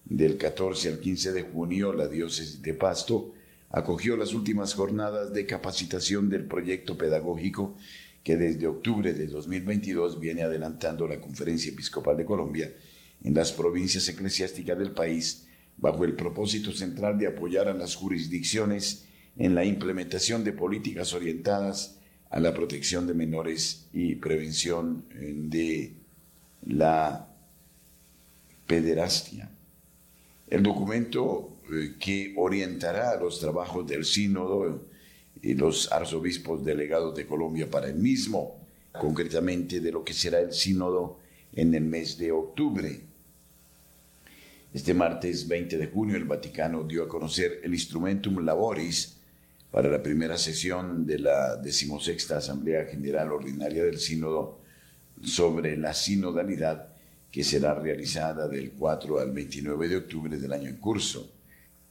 [0.05, 3.33] Del 14 al 15 de junio, la diócesis de Pasto
[3.69, 7.75] acogió las últimas jornadas de capacitación del proyecto pedagógico
[8.23, 12.71] que desde octubre de 2022 viene adelantando la Conferencia Episcopal de Colombia
[13.23, 19.05] en las provincias eclesiásticas del país bajo el propósito central de apoyar a las jurisdicciones
[19.37, 21.97] en la implementación de políticas orientadas
[22.29, 25.93] a la protección de menores y prevención de
[26.65, 27.27] la
[28.67, 29.52] pederastia.
[30.47, 34.87] El documento eh, que orientará los trabajos del sínodo
[35.41, 40.53] y los arzobispos delegados de Colombia para el mismo, concretamente de lo que será el
[40.53, 41.19] sínodo
[41.53, 43.01] en el mes de octubre.
[44.73, 49.17] Este martes 20 de junio el Vaticano dio a conocer el Instrumentum Laboris
[49.69, 54.59] para la primera sesión de la decimosexta Asamblea General Ordinaria del Sínodo
[55.21, 56.92] sobre la sinodalidad
[57.33, 61.33] que será realizada del 4 al 29 de octubre del año en curso.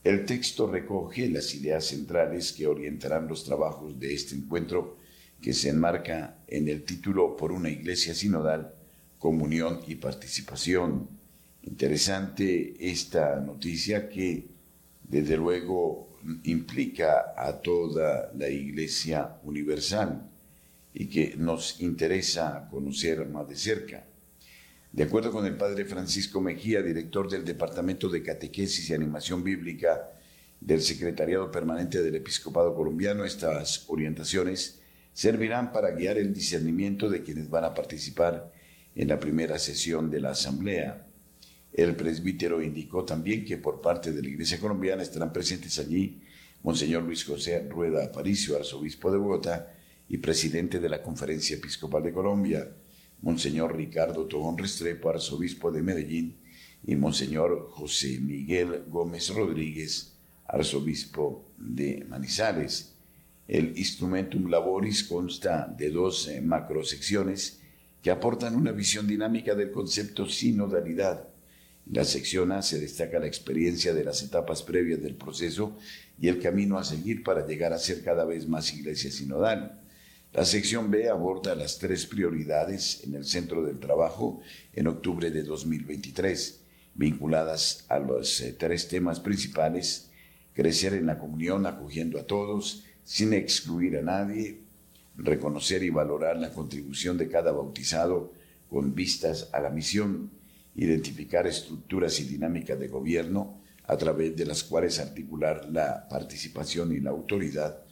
[0.01, 4.99] El texto recoge las ideas centrales que orientarán los trabajos de este encuentro
[5.41, 8.73] que se enmarca en el título Por una iglesia sinodal,
[9.19, 11.09] comunión y participación.
[11.63, 14.47] Interesante esta noticia que
[15.03, 20.25] desde luego implica a toda la Iglesia Universal
[20.93, 24.05] y que nos interesa conocer más de cerca.
[24.93, 30.11] De acuerdo con el padre Francisco Mejía, director del Departamento de Catequesis y Animación Bíblica
[30.61, 37.49] del Secretariado Permanente del Episcopado Colombiano, estas orientaciones servirán para guiar el discernimiento de quienes
[37.49, 38.53] van a participar
[38.93, 41.07] en la primera sesión de la Asamblea.
[41.73, 46.21] El presbítero indicó también que por parte de la Iglesia colombiana estarán presentes allí
[46.61, 49.73] Monseñor Luis José Rueda Aparicio, arzobispo de Bogotá
[50.07, 52.69] y presidente de la Conferencia Episcopal de Colombia,
[53.23, 56.37] Monseñor Ricardo Tobón Restrepo, arzobispo de Medellín,
[56.85, 62.95] y Monseñor José Miguel Gómez Rodríguez, arzobispo de Manizales.
[63.47, 67.61] El Instrumentum Laboris consta de dos eh, macrosecciones
[68.01, 71.29] que aportan una visión dinámica del concepto sinodalidad.
[71.87, 75.77] En la sección A se destaca la experiencia de las etapas previas del proceso
[76.19, 79.82] y el camino a seguir para llegar a ser cada vez más iglesia sinodal.
[80.33, 84.41] La sección B aborda las tres prioridades en el centro del trabajo
[84.73, 86.59] en octubre de 2023,
[86.95, 90.09] vinculadas a los eh, tres temas principales,
[90.55, 94.61] crecer en la comunión acogiendo a todos, sin excluir a nadie,
[95.17, 98.33] reconocer y valorar la contribución de cada bautizado
[98.71, 100.31] con vistas a la misión,
[100.73, 107.01] identificar estructuras y dinámicas de gobierno a través de las cuales articular la participación y
[107.01, 107.82] la autoridad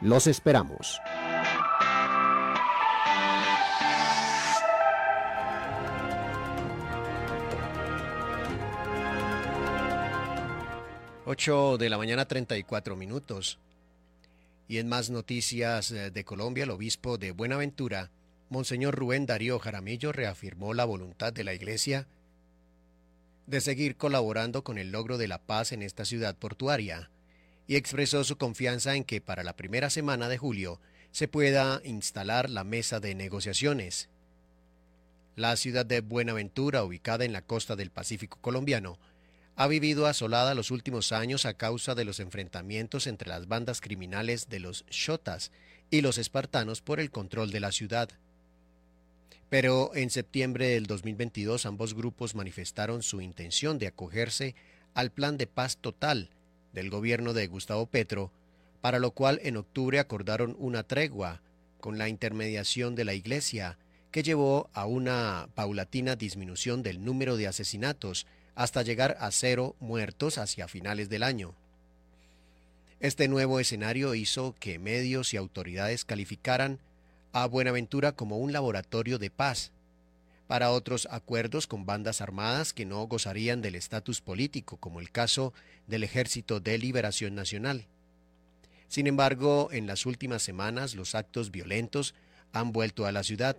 [0.00, 1.00] Los esperamos.
[11.28, 13.58] 8 de la mañana 34 minutos.
[14.68, 18.12] Y en más noticias eh, de Colombia, el obispo de Buenaventura,
[18.48, 22.06] Monseñor Rubén Darío Jaramillo, reafirmó la voluntad de la Iglesia
[23.46, 27.10] de seguir colaborando con el logro de la paz en esta ciudad portuaria
[27.66, 30.80] y expresó su confianza en que para la primera semana de julio
[31.10, 34.08] se pueda instalar la mesa de negociaciones.
[35.34, 38.98] La ciudad de Buenaventura, ubicada en la costa del Pacífico colombiano,
[39.56, 44.48] ha vivido asolada los últimos años a causa de los enfrentamientos entre las bandas criminales
[44.48, 45.50] de los Shotas
[45.90, 48.10] y los espartanos por el control de la ciudad.
[49.48, 54.54] Pero en septiembre del 2022 ambos grupos manifestaron su intención de acogerse
[54.94, 56.30] al plan de paz total
[56.72, 58.32] del gobierno de Gustavo Petro,
[58.80, 61.40] para lo cual en octubre acordaron una tregua
[61.80, 63.78] con la intermediación de la Iglesia,
[64.10, 70.38] que llevó a una paulatina disminución del número de asesinatos hasta llegar a cero muertos
[70.38, 71.54] hacia finales del año.
[72.98, 76.80] Este nuevo escenario hizo que medios y autoridades calificaran
[77.36, 79.70] a Buenaventura como un laboratorio de paz
[80.46, 85.52] para otros acuerdos con bandas armadas que no gozarían del estatus político, como el caso
[85.86, 87.84] del Ejército de Liberación Nacional.
[88.88, 92.14] Sin embargo, en las últimas semanas los actos violentos
[92.54, 93.58] han vuelto a la ciudad,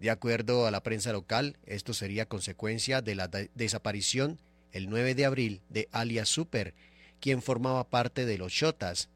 [0.00, 4.38] de acuerdo a la prensa local, esto sería consecuencia de la desaparición
[4.72, 6.72] el 9 de abril de alias Super,
[7.20, 9.10] quien formaba parte de los Shotas.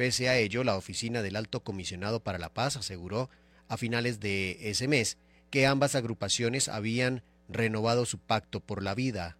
[0.00, 3.28] Pese a ello, la oficina del Alto Comisionado para la Paz aseguró
[3.68, 5.18] a finales de ese mes
[5.50, 9.36] que ambas agrupaciones habían renovado su pacto por la vida.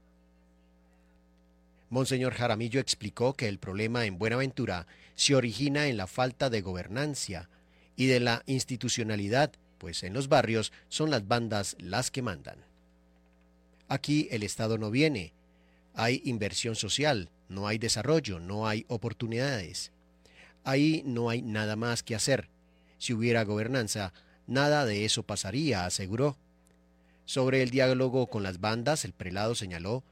[1.88, 7.48] Monseñor Jaramillo explicó que el problema en Buenaventura se origina en la falta de gobernancia
[7.96, 12.58] y de la institucionalidad pues en los barrios son las bandas las que mandan.
[13.88, 15.32] Aquí el Estado no viene,
[15.94, 19.90] hay inversión social, no hay desarrollo, no hay oportunidades.
[20.64, 22.48] Ahí no hay nada más que hacer.
[22.98, 24.12] Si hubiera gobernanza,
[24.46, 26.36] nada de eso pasaría, aseguró.
[27.24, 30.02] Sobre el diálogo con las bandas, el prelado señaló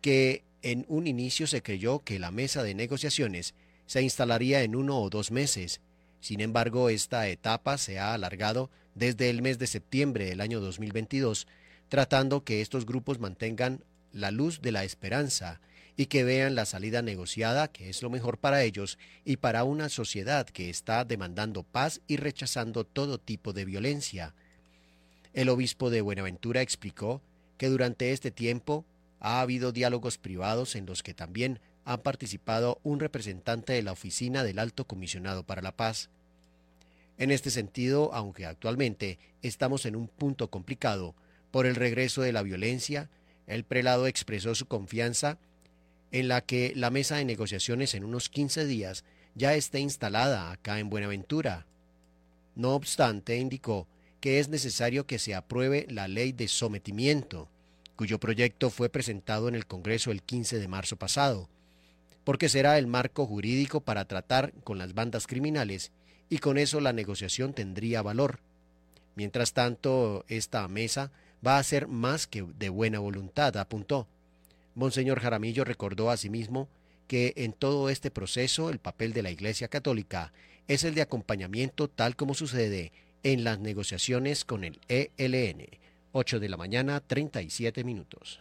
[0.00, 3.54] que en un inicio se creyó que la mesa de negociaciones
[3.86, 5.80] se instalaría en uno o dos meses.
[6.20, 11.46] Sin embargo, esta etapa se ha alargado desde el mes de septiembre del año 2022,
[11.88, 15.60] tratando que estos grupos mantengan la luz de la esperanza
[15.96, 19.88] y que vean la salida negociada, que es lo mejor para ellos y para una
[19.88, 24.34] sociedad que está demandando paz y rechazando todo tipo de violencia.
[25.32, 27.22] El obispo de Buenaventura explicó
[27.56, 28.84] que durante este tiempo
[29.20, 34.44] ha habido diálogos privados en los que también ha participado un representante de la oficina
[34.44, 36.10] del Alto Comisionado para la Paz.
[37.16, 41.14] En este sentido, aunque actualmente estamos en un punto complicado
[41.50, 43.08] por el regreso de la violencia,
[43.46, 45.38] el prelado expresó su confianza
[46.12, 49.04] en la que la mesa de negociaciones en unos 15 días
[49.34, 51.66] ya esté instalada acá en Buenaventura.
[52.54, 53.86] No obstante, indicó
[54.20, 57.48] que es necesario que se apruebe la ley de sometimiento,
[57.96, 61.48] cuyo proyecto fue presentado en el Congreso el 15 de marzo pasado,
[62.24, 65.92] porque será el marco jurídico para tratar con las bandas criminales
[66.28, 68.40] y con eso la negociación tendría valor.
[69.14, 71.12] Mientras tanto, esta mesa
[71.46, 74.08] va a ser más que de buena voluntad, apuntó.
[74.76, 76.68] Monseñor Jaramillo recordó asimismo
[77.08, 80.34] que en todo este proceso el papel de la Iglesia Católica
[80.68, 85.66] es el de acompañamiento tal como sucede en las negociaciones con el ELN.
[86.12, 88.38] 8 de la mañana, 37 minutos.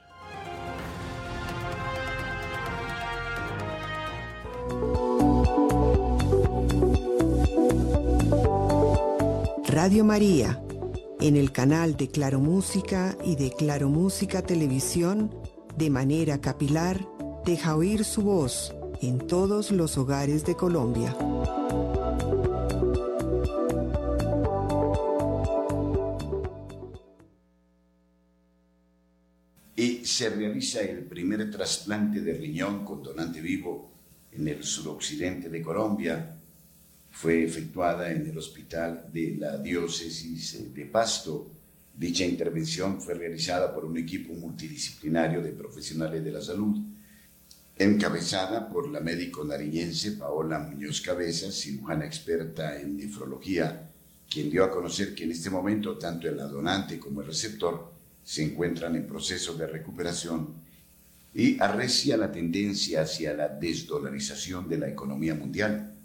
[9.68, 10.62] Radio María,
[11.22, 15.32] en el canal de Claro Música y de Claro Música Televisión,
[15.78, 17.08] de manera capilar,
[17.46, 21.16] deja oír su voz en todos los hogares de Colombia.
[29.76, 33.92] Y se realiza el primer trasplante de riñón con donante vivo
[34.32, 36.36] en el suroccidente de Colombia
[37.16, 41.50] fue efectuada en el hospital de la diócesis de Pasto.
[41.98, 46.78] Dicha intervención fue realizada por un equipo multidisciplinario de profesionales de la salud,
[47.78, 53.90] encabezada por la médico nariñense Paola Muñoz Cabezas, cirujana experta en nefrología,
[54.30, 57.94] quien dio a conocer que en este momento tanto el donante como el receptor
[58.24, 60.54] se encuentran en proceso de recuperación
[61.34, 65.96] y arrecia la tendencia hacia la desdolarización de la economía mundial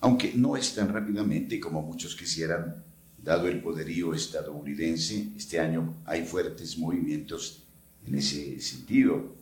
[0.00, 2.84] aunque no es tan rápidamente como muchos quisieran,
[3.22, 7.62] dado el poderío estadounidense, este año hay fuertes movimientos
[8.06, 9.36] en ese sentido.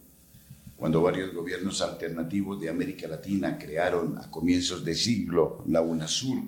[0.76, 6.42] Cuando varios gobiernos alternativos de América Latina crearon a comienzos de siglo la UNASUR,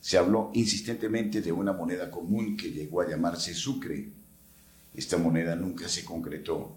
[0.00, 4.08] se habló insistentemente de una moneda común que llegó a llamarse Sucre.
[4.94, 6.76] Esta moneda nunca se concretó.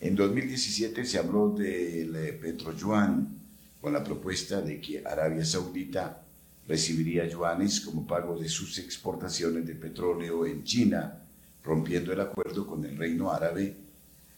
[0.00, 3.40] En 2017 se habló del Petroyuan,
[3.80, 6.23] con la propuesta de que Arabia Saudita
[6.66, 11.20] recibiría yuanes como pago de sus exportaciones de petróleo en China,
[11.62, 13.76] rompiendo el acuerdo con el reino árabe,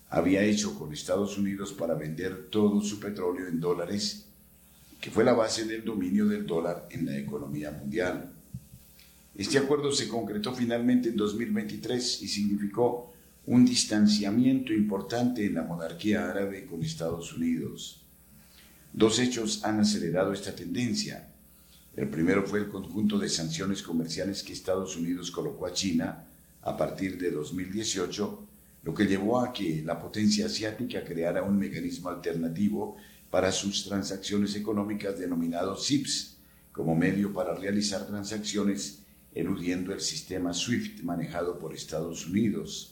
[0.08, 4.26] había hecho con Estados Unidos para vender todo su petróleo en dólares,
[5.00, 8.32] que fue la base del dominio del dólar en la economía mundial.
[9.34, 13.12] Este acuerdo se concretó finalmente en 2023 y significó
[13.46, 18.02] un distanciamiento importante en la monarquía árabe con Estados Unidos.
[18.92, 21.28] Dos hechos han acelerado esta tendencia.
[21.96, 26.26] El primero fue el conjunto de sanciones comerciales que Estados Unidos colocó a China
[26.60, 28.46] a partir de 2018,
[28.82, 32.96] lo que llevó a que la potencia asiática creara un mecanismo alternativo
[33.30, 36.36] para sus transacciones económicas denominado SIPS,
[36.70, 39.00] como medio para realizar transacciones
[39.34, 42.90] eludiendo el sistema SWIFT manejado por Estados Unidos.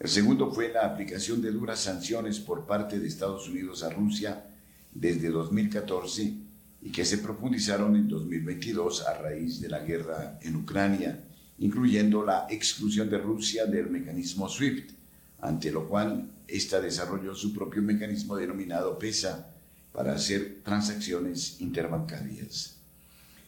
[0.00, 4.46] El segundo fue la aplicación de duras sanciones por parte de Estados Unidos a Rusia
[4.92, 6.49] desde 2014
[6.82, 11.22] y que se profundizaron en 2022 a raíz de la guerra en Ucrania,
[11.58, 14.92] incluyendo la exclusión de Rusia del mecanismo SWIFT,
[15.40, 19.50] ante lo cual ésta desarrolló su propio mecanismo denominado PESA
[19.92, 22.76] para hacer transacciones interbancarias.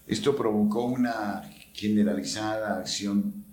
[0.07, 3.45] Esto provocó una generalizada acción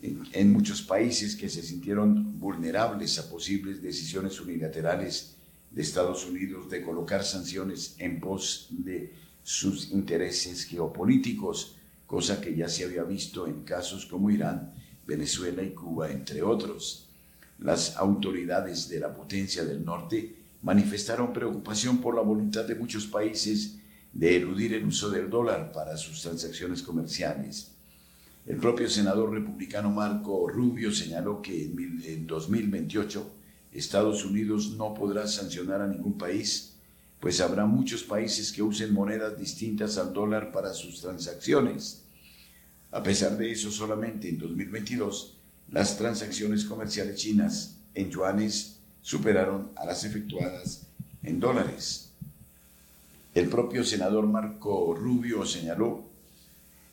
[0.00, 5.36] en, en muchos países que se sintieron vulnerables a posibles decisiones unilaterales
[5.70, 9.12] de Estados Unidos de colocar sanciones en pos de
[9.46, 14.74] sus intereses geopolíticos, cosa que ya se había visto en casos como Irán,
[15.06, 17.08] Venezuela y Cuba, entre otros.
[17.60, 23.76] Las autoridades de la potencia del norte manifestaron preocupación por la voluntad de muchos países
[24.12, 27.70] de eludir el uso del dólar para sus transacciones comerciales.
[28.46, 33.30] El propio senador republicano Marco Rubio señaló que en 2028
[33.70, 36.75] Estados Unidos no podrá sancionar a ningún país,
[37.26, 42.04] pues habrá muchos países que usen monedas distintas al dólar para sus transacciones.
[42.92, 45.36] A pesar de eso, solamente en 2022
[45.72, 50.82] las transacciones comerciales chinas en yuanes superaron a las efectuadas
[51.24, 52.10] en dólares.
[53.34, 56.04] El propio senador Marco Rubio señaló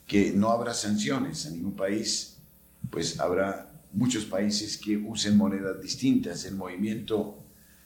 [0.08, 2.38] que no habrá sanciones a ningún país,
[2.90, 6.44] pues habrá muchos países que usen monedas distintas.
[6.46, 7.43] El movimiento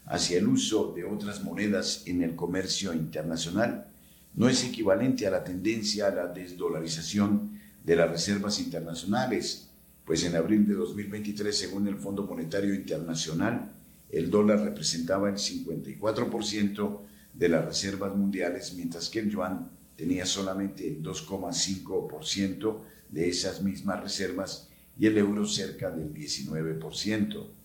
[0.07, 3.87] hacia el uso de otras monedas en el comercio internacional
[4.35, 9.69] no es equivalente a la tendencia a la desdolarización de las reservas internacionales,
[10.05, 13.71] pues en abril de 2023, según el Fondo Monetario Internacional,
[14.09, 17.01] el dólar representaba el 54%
[17.33, 24.01] de las reservas mundiales, mientras que el yuan tenía solamente el 2,5% de esas mismas
[24.01, 27.56] reservas y el euro cerca del 19%.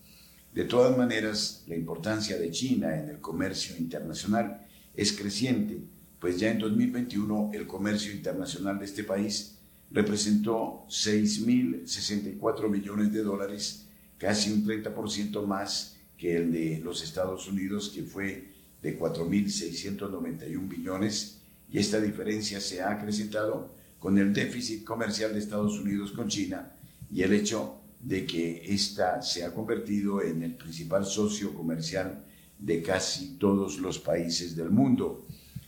[0.53, 5.81] De todas maneras, la importancia de China en el comercio internacional es creciente,
[6.19, 9.57] pues ya en 2021 el comercio internacional de este país
[9.89, 13.87] representó 6.064 millones de dólares,
[14.19, 21.41] casi un 30% más que el de los Estados Unidos, que fue de 4.691 billones,
[21.69, 26.75] y esta diferencia se ha acrecentado con el déficit comercial de Estados Unidos con China
[27.11, 32.25] y el hecho de que ésta se ha convertido en el principal socio comercial
[32.59, 35.25] de casi todos los países del mundo,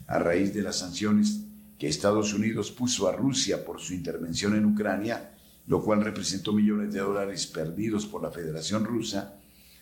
[0.07, 1.41] a raíz de las sanciones
[1.79, 5.31] que Estados Unidos puso a Rusia por su intervención en Ucrania,
[5.67, 9.39] lo cual representó millones de dólares perdidos por la Federación Rusa,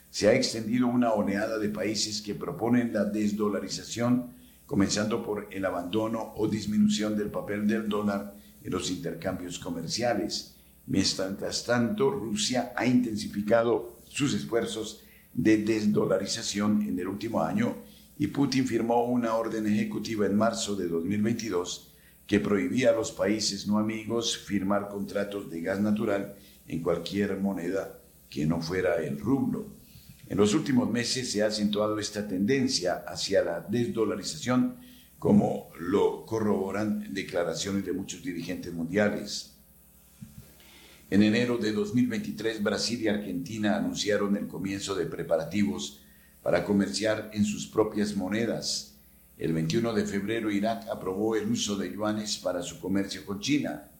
[0.09, 4.31] se ha extendido una oleada de países que proponen la desdolarización,
[4.67, 10.52] comenzando por el abandono o disminución del papel del dólar en los intercambios comerciales.
[10.85, 15.03] Mientras tanto, Rusia ha intensificado sus esfuerzos
[15.33, 17.77] de desdolarización en el último año
[18.17, 21.93] y Putin firmó una orden ejecutiva en marzo de 2022
[22.27, 26.35] que prohibía a los países no amigos firmar contratos de gas natural
[26.67, 29.65] en cualquier moneda que no fuera el rublo.
[30.27, 34.77] En los últimos meses se ha acentuado esta tendencia hacia la desdolarización,
[35.19, 39.52] como lo corroboran declaraciones de muchos dirigentes mundiales.
[41.09, 46.01] En enero de 2023, Brasil y Argentina anunciaron el comienzo de preparativos
[46.41, 48.95] para comerciar en sus propias monedas.
[49.37, 53.91] El 21 de febrero, Irak aprobó el uso de yuanes para su comercio con China.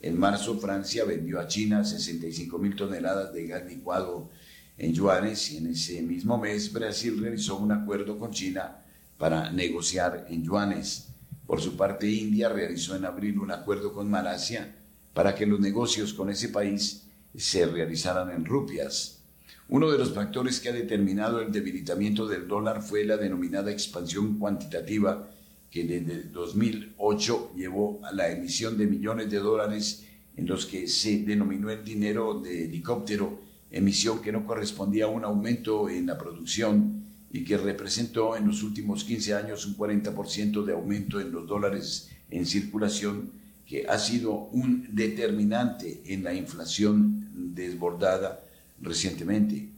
[0.00, 4.30] En marzo, Francia vendió a China 65 mil toneladas de gas licuado
[4.78, 8.84] en yuanes y en ese mismo mes Brasil realizó un acuerdo con China
[9.18, 11.08] para negociar en yuanes.
[11.46, 14.74] Por su parte, India realizó en abril un acuerdo con Malasia
[15.16, 19.22] para que los negocios con ese país se realizaran en rupias.
[19.70, 24.38] Uno de los factores que ha determinado el debilitamiento del dólar fue la denominada expansión
[24.38, 25.26] cuantitativa
[25.70, 30.04] que desde 2008 llevó a la emisión de millones de dólares
[30.36, 33.40] en los que se denominó el dinero de helicóptero
[33.70, 38.62] emisión que no correspondía a un aumento en la producción y que representó en los
[38.62, 43.30] últimos 15 años un 40% de aumento en los dólares en circulación,
[43.66, 48.44] que ha sido un determinante en la inflación desbordada
[48.80, 49.68] recientemente.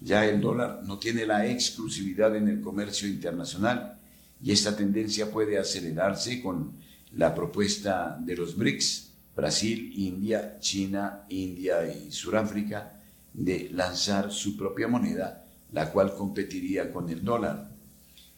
[0.00, 3.98] Ya el dólar no tiene la exclusividad en el comercio internacional
[4.42, 6.72] y esta tendencia puede acelerarse con
[7.12, 13.00] la propuesta de los BRICS, Brasil, India, China, India y Sudáfrica,
[13.32, 17.70] de lanzar su propia moneda, la cual competiría con el dólar.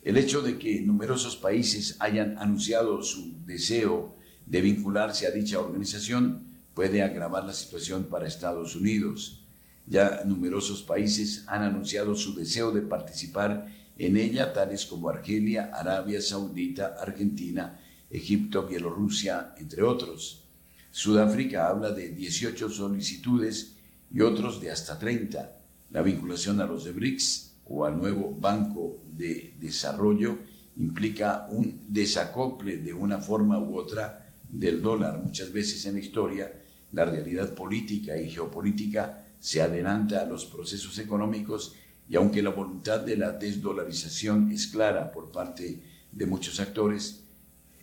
[0.03, 4.16] El hecho de que numerosos países hayan anunciado su deseo
[4.47, 9.42] de vincularse a dicha organización puede agravar la situación para Estados Unidos.
[9.86, 13.66] Ya numerosos países han anunciado su deseo de participar
[13.99, 17.80] en ella, tales como Argelia, Arabia Saudita, Argentina,
[18.11, 20.44] Egipto, Bielorrusia, entre otros.
[20.90, 23.76] Sudáfrica habla de 18 solicitudes
[24.12, 25.53] y otros de hasta 30.
[25.90, 30.38] La vinculación a los de BRICS o al nuevo Banco de Desarrollo
[30.76, 34.26] implica un desacople de una forma u otra
[34.59, 35.22] del dólar.
[35.22, 36.52] Muchas veces en la historia
[36.92, 41.74] la realidad política y geopolítica se adelanta a los procesos económicos
[42.09, 45.82] y aunque la voluntad de la desdolarización es clara por parte
[46.12, 47.24] de muchos actores,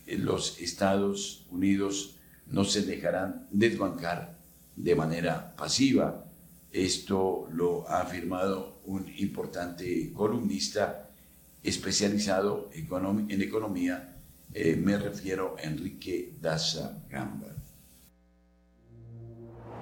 [0.07, 2.15] eh, los Estados Unidos
[2.47, 4.39] no se dejarán desbancar
[4.75, 6.25] de manera pasiva.
[6.71, 11.09] Esto lo ha afirmado un importante columnista
[11.61, 14.12] especializado en economía
[14.55, 17.47] Eh, me refiero a Enrique Daza Gamba.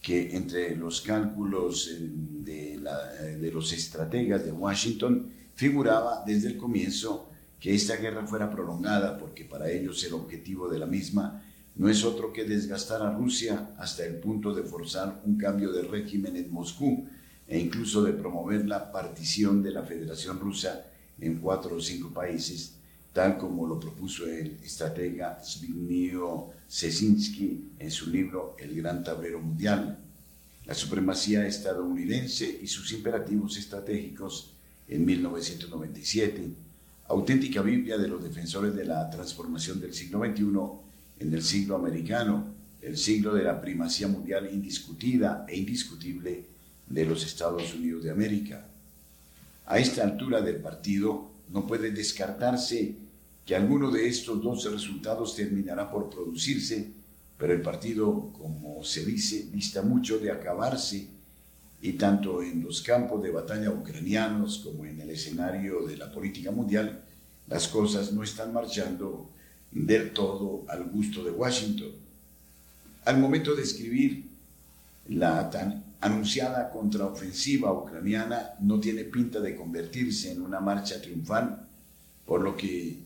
[0.01, 6.57] que entre los cálculos eh, de, eh, de, los estrategas de Washington figuraba desde el
[6.57, 7.29] comienzo
[7.59, 11.43] que esta guerra fuera prolongada porque para ellos el objetivo de la misma
[11.75, 15.83] no es otro que desgastar a Rusia hasta el punto de forzar un cambio de
[15.83, 17.09] régimen en Moscú
[17.47, 20.87] e incluso de promover la partición de la Federación Rusa
[21.21, 22.76] en cuatro o cinco países,
[23.17, 29.97] tal como lo propuso el estratega Zbigniew Sesinski en su libro El Gran Tablero Mundial.
[30.67, 34.53] La supremacía estadounidense y sus imperativos estratégicos
[34.87, 36.47] en 1997,
[37.09, 42.45] auténtica Biblia de los defensores de la transformación del siglo XXI en el siglo americano,
[42.83, 46.45] el siglo de la primacía mundial indiscutida e indiscutible
[46.87, 48.67] de los Estados Unidos de América.
[49.65, 53.06] A esta altura del partido no puede descartarse
[53.47, 56.91] que alguno de estos dos resultados terminará por producirse,
[57.39, 61.07] pero el partido, como se dice, dista mucho de acabarse
[61.81, 66.51] y tanto en los campos de batalla ucranianos como en el escenario de la política
[66.51, 67.05] mundial,
[67.47, 69.31] las cosas no están marchando
[69.71, 71.93] del todo al gusto de Washington.
[73.05, 74.25] Al momento de escribir
[75.09, 81.69] la tan anunciada contraofensiva ucraniana no tiene pinta de convertirse en una marcha triunfal,
[82.25, 83.06] por lo que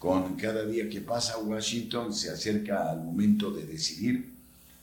[0.00, 4.32] con cada día que pasa Washington se acerca al momento de decidir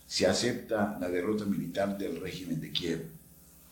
[0.05, 3.07] si acepta la derrota militar del régimen de Kiev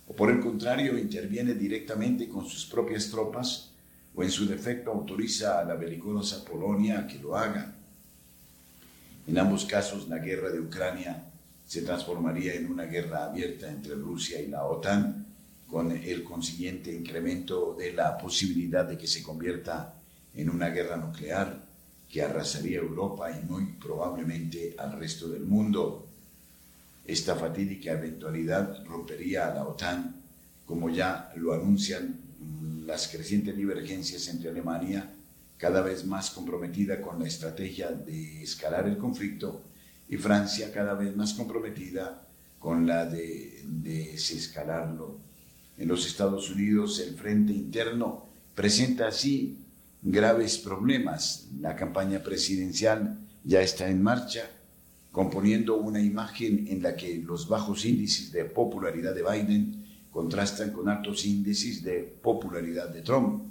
[0.08, 3.70] o por el contrario interviene directamente con sus propias tropas
[4.16, 7.76] o en su defecto autoriza a la belicosa Polonia a que lo haga.
[9.28, 11.26] En ambos casos, la guerra de Ucrania
[11.64, 15.28] se transformaría en una guerra abierta entre Rusia y la OTAN,
[15.68, 19.96] con el consiguiente incremento de la posibilidad de que se convierta
[20.36, 21.66] en una guerra nuclear
[22.10, 26.08] que arrasaría Europa y muy probablemente al resto del mundo.
[27.06, 30.16] Esta fatídica eventualidad rompería a la OTAN,
[30.66, 32.20] como ya lo anuncian
[32.86, 35.12] las crecientes divergencias entre Alemania,
[35.58, 39.62] cada vez más comprometida con la estrategia de escalar el conflicto,
[40.08, 42.28] y Francia cada vez más comprometida
[42.60, 45.18] con la de, desescalarlo.
[45.78, 49.65] En los Estados Unidos el frente interno presenta así
[50.06, 51.48] graves problemas.
[51.60, 54.50] La campaña presidencial ya está en marcha,
[55.12, 60.88] componiendo una imagen en la que los bajos índices de popularidad de Biden contrastan con
[60.88, 63.44] altos índices de popularidad de Trump,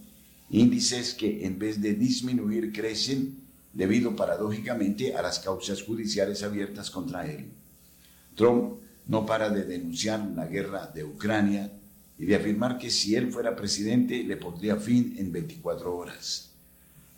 [0.50, 3.36] índices que en vez de disminuir crecen
[3.72, 7.50] debido paradójicamente a las causas judiciales abiertas contra él.
[8.36, 8.74] Trump
[9.06, 11.70] no para de denunciar la guerra de Ucrania
[12.18, 16.50] y de afirmar que si él fuera presidente le pondría fin en 24 horas.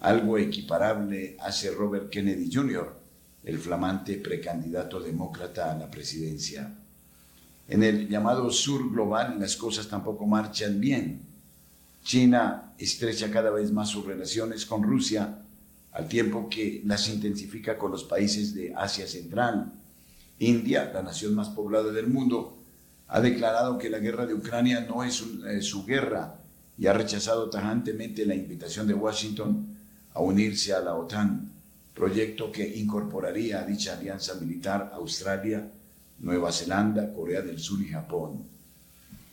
[0.01, 2.97] Algo equiparable hace Robert Kennedy Jr.,
[3.45, 6.75] el flamante precandidato demócrata a la presidencia.
[7.69, 11.21] En el llamado sur global las cosas tampoco marchan bien.
[12.03, 15.43] China estrecha cada vez más sus relaciones con Rusia
[15.93, 19.73] al tiempo que las intensifica con los países de Asia Central.
[20.39, 22.56] India, la nación más poblada del mundo,
[23.09, 26.39] ha declarado que la guerra de Ucrania no es eh, su guerra
[26.79, 29.77] y ha rechazado tajantemente la invitación de Washington
[30.13, 31.51] a unirse a la OTAN,
[31.95, 35.71] proyecto que incorporaría a dicha alianza militar Australia,
[36.19, 38.45] Nueva Zelanda, Corea del Sur y Japón.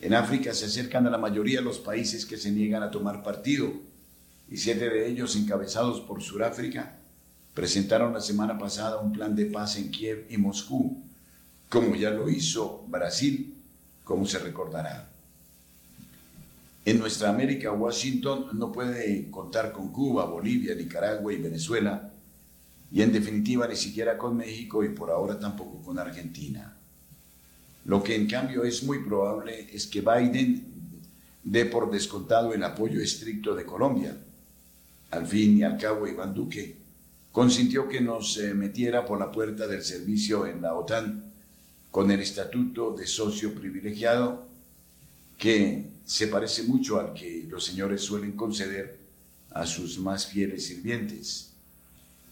[0.01, 3.71] En África se acercan a la mayoría los países que se niegan a tomar partido
[4.49, 6.97] y siete de ellos, encabezados por Sudáfrica,
[7.53, 11.01] presentaron la semana pasada un plan de paz en Kiev y Moscú,
[11.69, 13.52] como ya lo hizo Brasil,
[14.03, 15.09] como se recordará.
[16.85, 22.11] En nuestra América, Washington no puede contar con Cuba, Bolivia, Nicaragua y Venezuela,
[22.91, 26.77] y en definitiva ni siquiera con México y por ahora tampoco con Argentina.
[27.85, 30.65] Lo que en cambio es muy probable es que Biden
[31.43, 34.15] dé por descontado el apoyo estricto de Colombia.
[35.11, 36.77] Al fin y al cabo, Iván Duque
[37.31, 41.32] consintió que nos eh, metiera por la puerta del servicio en la OTAN
[41.93, 44.47] con el estatuto de socio privilegiado
[45.37, 48.97] que se parece mucho al que los señores suelen conceder
[49.51, 51.51] a sus más fieles sirvientes.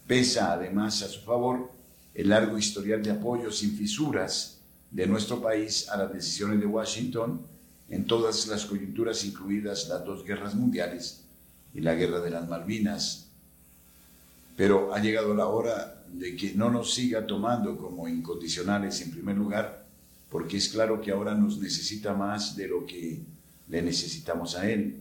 [0.08, 1.70] Pesa además a su favor
[2.12, 4.58] el largo historial de apoyo sin fisuras
[4.90, 7.40] de nuestro país a las decisiones de Washington
[7.88, 11.20] en todas las coyunturas, incluidas las dos guerras mundiales
[11.72, 13.28] y la guerra de las Malvinas.
[14.56, 19.36] Pero ha llegado la hora de que no nos siga tomando como incondicionales en primer
[19.36, 19.86] lugar,
[20.30, 23.20] porque es claro que ahora nos necesita más de lo que
[23.68, 24.96] le necesitamos a Él.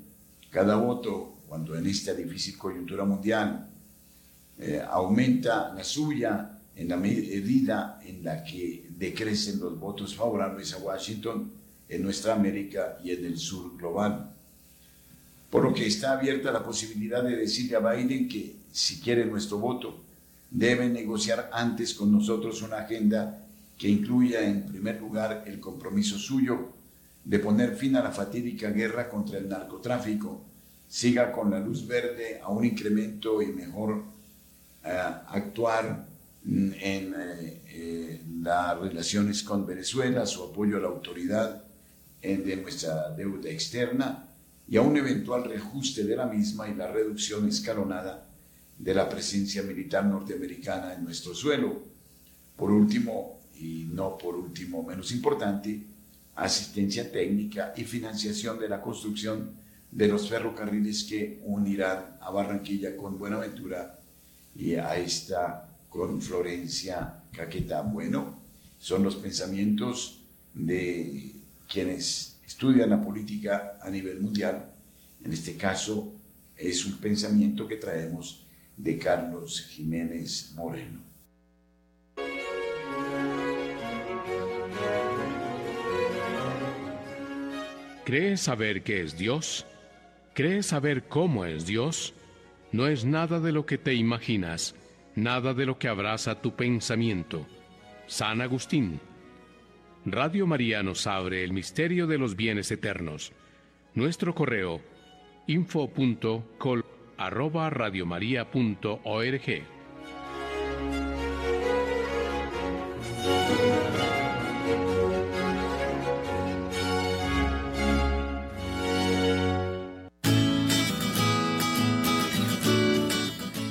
[0.49, 3.68] Cada voto, cuando en esta difícil coyuntura mundial
[4.57, 10.78] eh, aumenta la suya, en la medida en la que decrecen los votos favorables a
[10.78, 11.51] Washington
[11.89, 14.32] en nuestra América y en el sur global.
[15.49, 19.57] Por lo que está abierta la posibilidad de decirle a Biden que si quiere nuestro
[19.57, 20.01] voto,
[20.52, 23.47] debe negociar antes con nosotros una agenda
[23.78, 26.74] que incluya en primer lugar el compromiso suyo
[27.24, 30.43] de poner fin a la fatídica guerra contra el narcotráfico,
[30.88, 34.04] siga con la luz verde a un incremento y mejor
[34.84, 36.06] eh, actuar
[36.43, 41.64] en eh, eh, las relaciones con Venezuela, su apoyo a la autoridad
[42.22, 44.28] de nuestra deuda externa
[44.68, 48.31] y a un eventual reajuste de la misma y la reducción escalonada
[48.82, 51.84] de la presencia militar norteamericana en nuestro suelo.
[52.56, 55.86] Por último, y no por último menos importante,
[56.36, 59.52] asistencia técnica y financiación de la construcción
[59.92, 64.00] de los ferrocarriles que unirán a Barranquilla con Buenaventura
[64.56, 67.82] y a esta con Florencia Caquetá.
[67.84, 68.42] Bueno,
[68.80, 70.24] son los pensamientos
[70.56, 71.36] de
[71.68, 74.74] quienes estudian la política a nivel mundial.
[75.24, 76.14] En este caso
[76.56, 78.48] es un pensamiento que traemos
[78.82, 81.02] de Carlos Jiménez Moreno.
[88.06, 89.66] ¿Crees saber qué es Dios?
[90.34, 92.14] ¿Crees saber cómo es Dios?
[92.72, 94.76] No es nada de lo que te imaginas
[95.16, 97.46] nada de lo que abraza tu pensamiento.
[98.08, 99.00] San Agustín.
[100.06, 103.32] Radio María nos abre el misterio de los bienes eternos.
[103.94, 104.82] Nuestro correo
[105.48, 106.86] info.col
[107.22, 107.69] arroba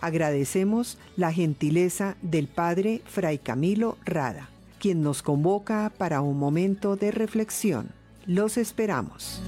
[0.07, 4.49] Agradecemos la gentileza del Padre Fray Camilo Rada,
[4.79, 7.89] quien nos convoca para un momento de reflexión.
[8.25, 9.43] Los esperamos.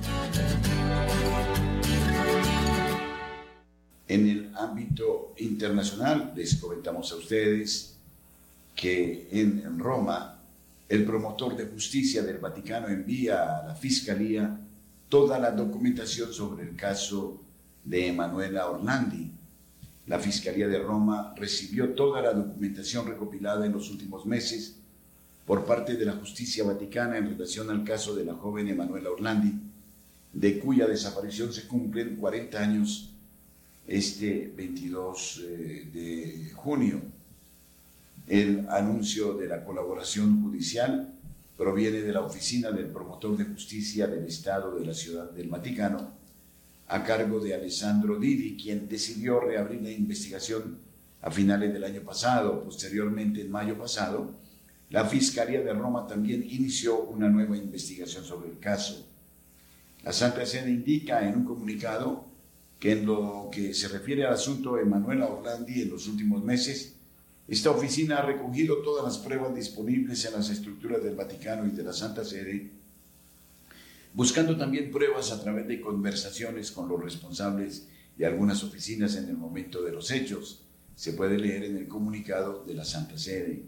[4.08, 7.96] En el ámbito internacional, les comentamos a ustedes
[8.74, 10.40] que en Roma
[10.88, 14.58] el promotor de justicia del Vaticano envía a la Fiscalía
[15.08, 17.40] toda la documentación sobre el caso
[17.84, 19.37] de Emanuela Orlandi.
[20.08, 24.76] La Fiscalía de Roma recibió toda la documentación recopilada en los últimos meses
[25.46, 29.52] por parte de la justicia vaticana en relación al caso de la joven Emanuela Orlandi,
[30.32, 33.10] de cuya desaparición se cumplen 40 años
[33.86, 37.02] este 22 eh, de junio.
[38.26, 41.14] El anuncio de la colaboración judicial
[41.58, 46.17] proviene de la oficina del promotor de justicia del Estado de la Ciudad del Vaticano,
[46.88, 50.78] a cargo de Alessandro Didi, quien decidió reabrir la investigación
[51.20, 52.64] a finales del año pasado.
[52.64, 54.34] Posteriormente, en mayo pasado,
[54.90, 59.06] la Fiscalía de Roma también inició una nueva investigación sobre el caso.
[60.02, 62.24] La Santa Sede indica en un comunicado
[62.80, 66.94] que en lo que se refiere al asunto de Manuela Orlandi en los últimos meses,
[67.48, 71.82] esta oficina ha recogido todas las pruebas disponibles en las estructuras del Vaticano y de
[71.82, 72.70] la Santa Sede,
[74.14, 79.36] buscando también pruebas a través de conversaciones con los responsables de algunas oficinas en el
[79.36, 80.64] momento de los hechos.
[80.94, 83.62] Se puede leer en el comunicado de la Santa Sede.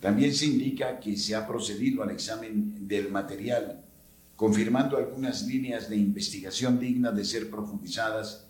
[0.00, 3.84] También se indica que se ha procedido al examen del material
[4.36, 8.46] confirmando algunas líneas de investigación dignas de ser profundizadas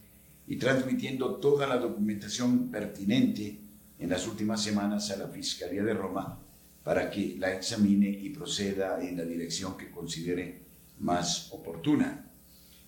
[0.46, 3.60] y transmitiendo toda la documentación pertinente
[3.98, 6.40] en las últimas semanas a la Fiscalía de Roma
[6.82, 10.63] para que la examine y proceda en la dirección que considere
[10.98, 12.30] más oportuna.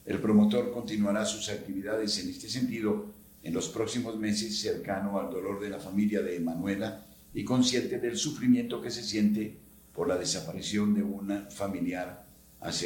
[0.04, 3.06] El promotor continuará sus actividades en este sentido
[3.42, 8.16] en los próximos meses cercano al dolor de la familia de Emanuela y consciente del
[8.16, 9.58] sufrimiento que se siente
[9.92, 12.26] por la desaparición de una familiar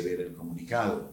[0.05, 1.13] ver el comunicado.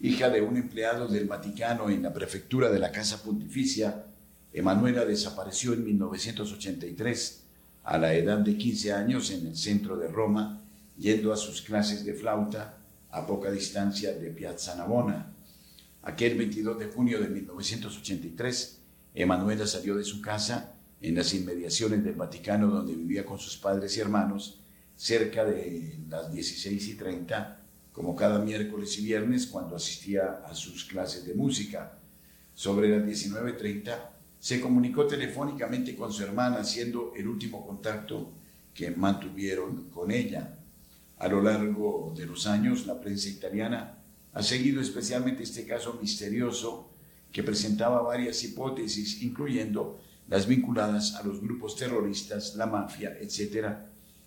[0.00, 4.06] Hija de un empleado del Vaticano en la prefectura de la Casa Pontificia,
[4.52, 7.42] Emanuela desapareció en 1983
[7.84, 10.62] a la edad de 15 años en el centro de Roma,
[10.96, 12.78] yendo a sus clases de flauta
[13.14, 15.32] a poca distancia de Piazza Navona.
[16.02, 18.80] Aquel 22 de junio de 1983,
[19.14, 23.96] Emanuela salió de su casa en las inmediaciones del Vaticano donde vivía con sus padres
[23.96, 24.60] y hermanos,
[24.96, 27.60] cerca de las 16 y 30
[27.92, 32.00] como cada miércoles y viernes cuando asistía a sus clases de música.
[32.52, 33.96] Sobre las 19.30
[34.40, 38.32] se comunicó telefónicamente con su hermana, siendo el último contacto
[38.74, 40.58] que mantuvieron con ella.
[41.18, 43.98] A lo largo de los años, la prensa italiana
[44.32, 46.90] ha seguido especialmente este caso misterioso
[47.32, 53.68] que presentaba varias hipótesis, incluyendo las vinculadas a los grupos terroristas, la mafia, etc.,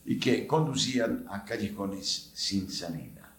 [0.06, 3.34] y que conducían a callejones sin salida.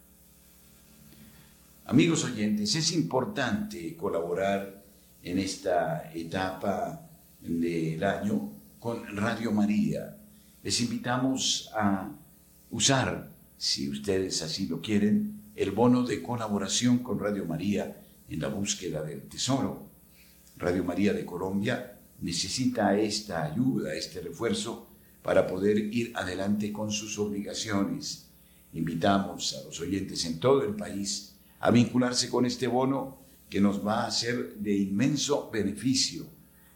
[1.87, 4.83] Amigos oyentes, es importante colaborar
[5.23, 7.01] en esta etapa
[7.41, 10.17] del año con Radio María.
[10.63, 12.11] Les invitamos a
[12.71, 18.47] usar, si ustedes así lo quieren, el bono de colaboración con Radio María en la
[18.47, 19.89] búsqueda del tesoro.
[20.57, 24.87] Radio María de Colombia necesita esta ayuda, este refuerzo
[25.23, 28.29] para poder ir adelante con sus obligaciones.
[28.75, 33.19] Invitamos a los oyentes en todo el país a vincularse con este bono
[33.51, 36.27] que nos va a ser de inmenso beneficio.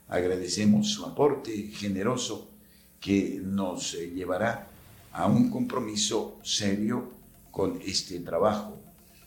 [0.08, 2.50] Agradecemos su aporte generoso
[2.98, 4.71] que nos eh, llevará
[5.12, 7.12] a un compromiso serio
[7.50, 8.80] con este trabajo.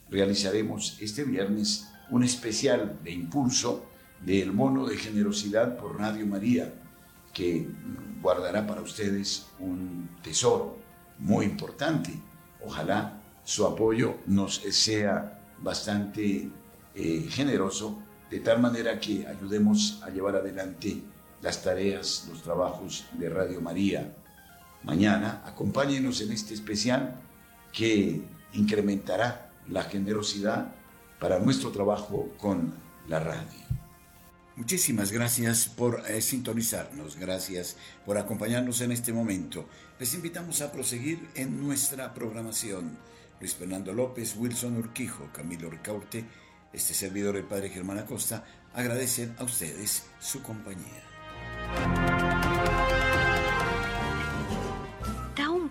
[0.10, 3.86] Realizaremos este viernes un especial de impulso
[4.22, 6.74] del bono de generosidad por Radio María,
[7.34, 7.68] que
[8.22, 10.78] guardará para ustedes un tesoro
[11.20, 12.12] muy importante.
[12.66, 16.50] Ojalá su apoyo nos sea bastante
[16.96, 21.04] eh, generoso, de tal manera que ayudemos a llevar adelante
[21.42, 24.16] las tareas, los trabajos de Radio María.
[24.86, 27.20] Mañana acompáñenos en este especial
[27.74, 28.22] que
[28.54, 30.76] incrementará la generosidad
[31.20, 32.76] para nuestro trabajo con
[33.08, 33.66] la radio.
[34.56, 37.76] Muchísimas gracias por eh, sintonizarnos, gracias
[38.06, 39.68] por acompañarnos en este momento.
[40.00, 42.98] Les invitamos a proseguir en nuestra programación.
[43.42, 46.26] Luis Fernando López, Wilson Urquijo, Camilo Ricaurte,
[46.72, 52.05] este servidor, el Padre Germán Acosta, agradecen a ustedes su compañía.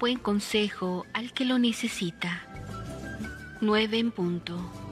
[0.04, 2.42] Buen consejo al que lo necesita.
[3.62, 4.83] 9 en punto.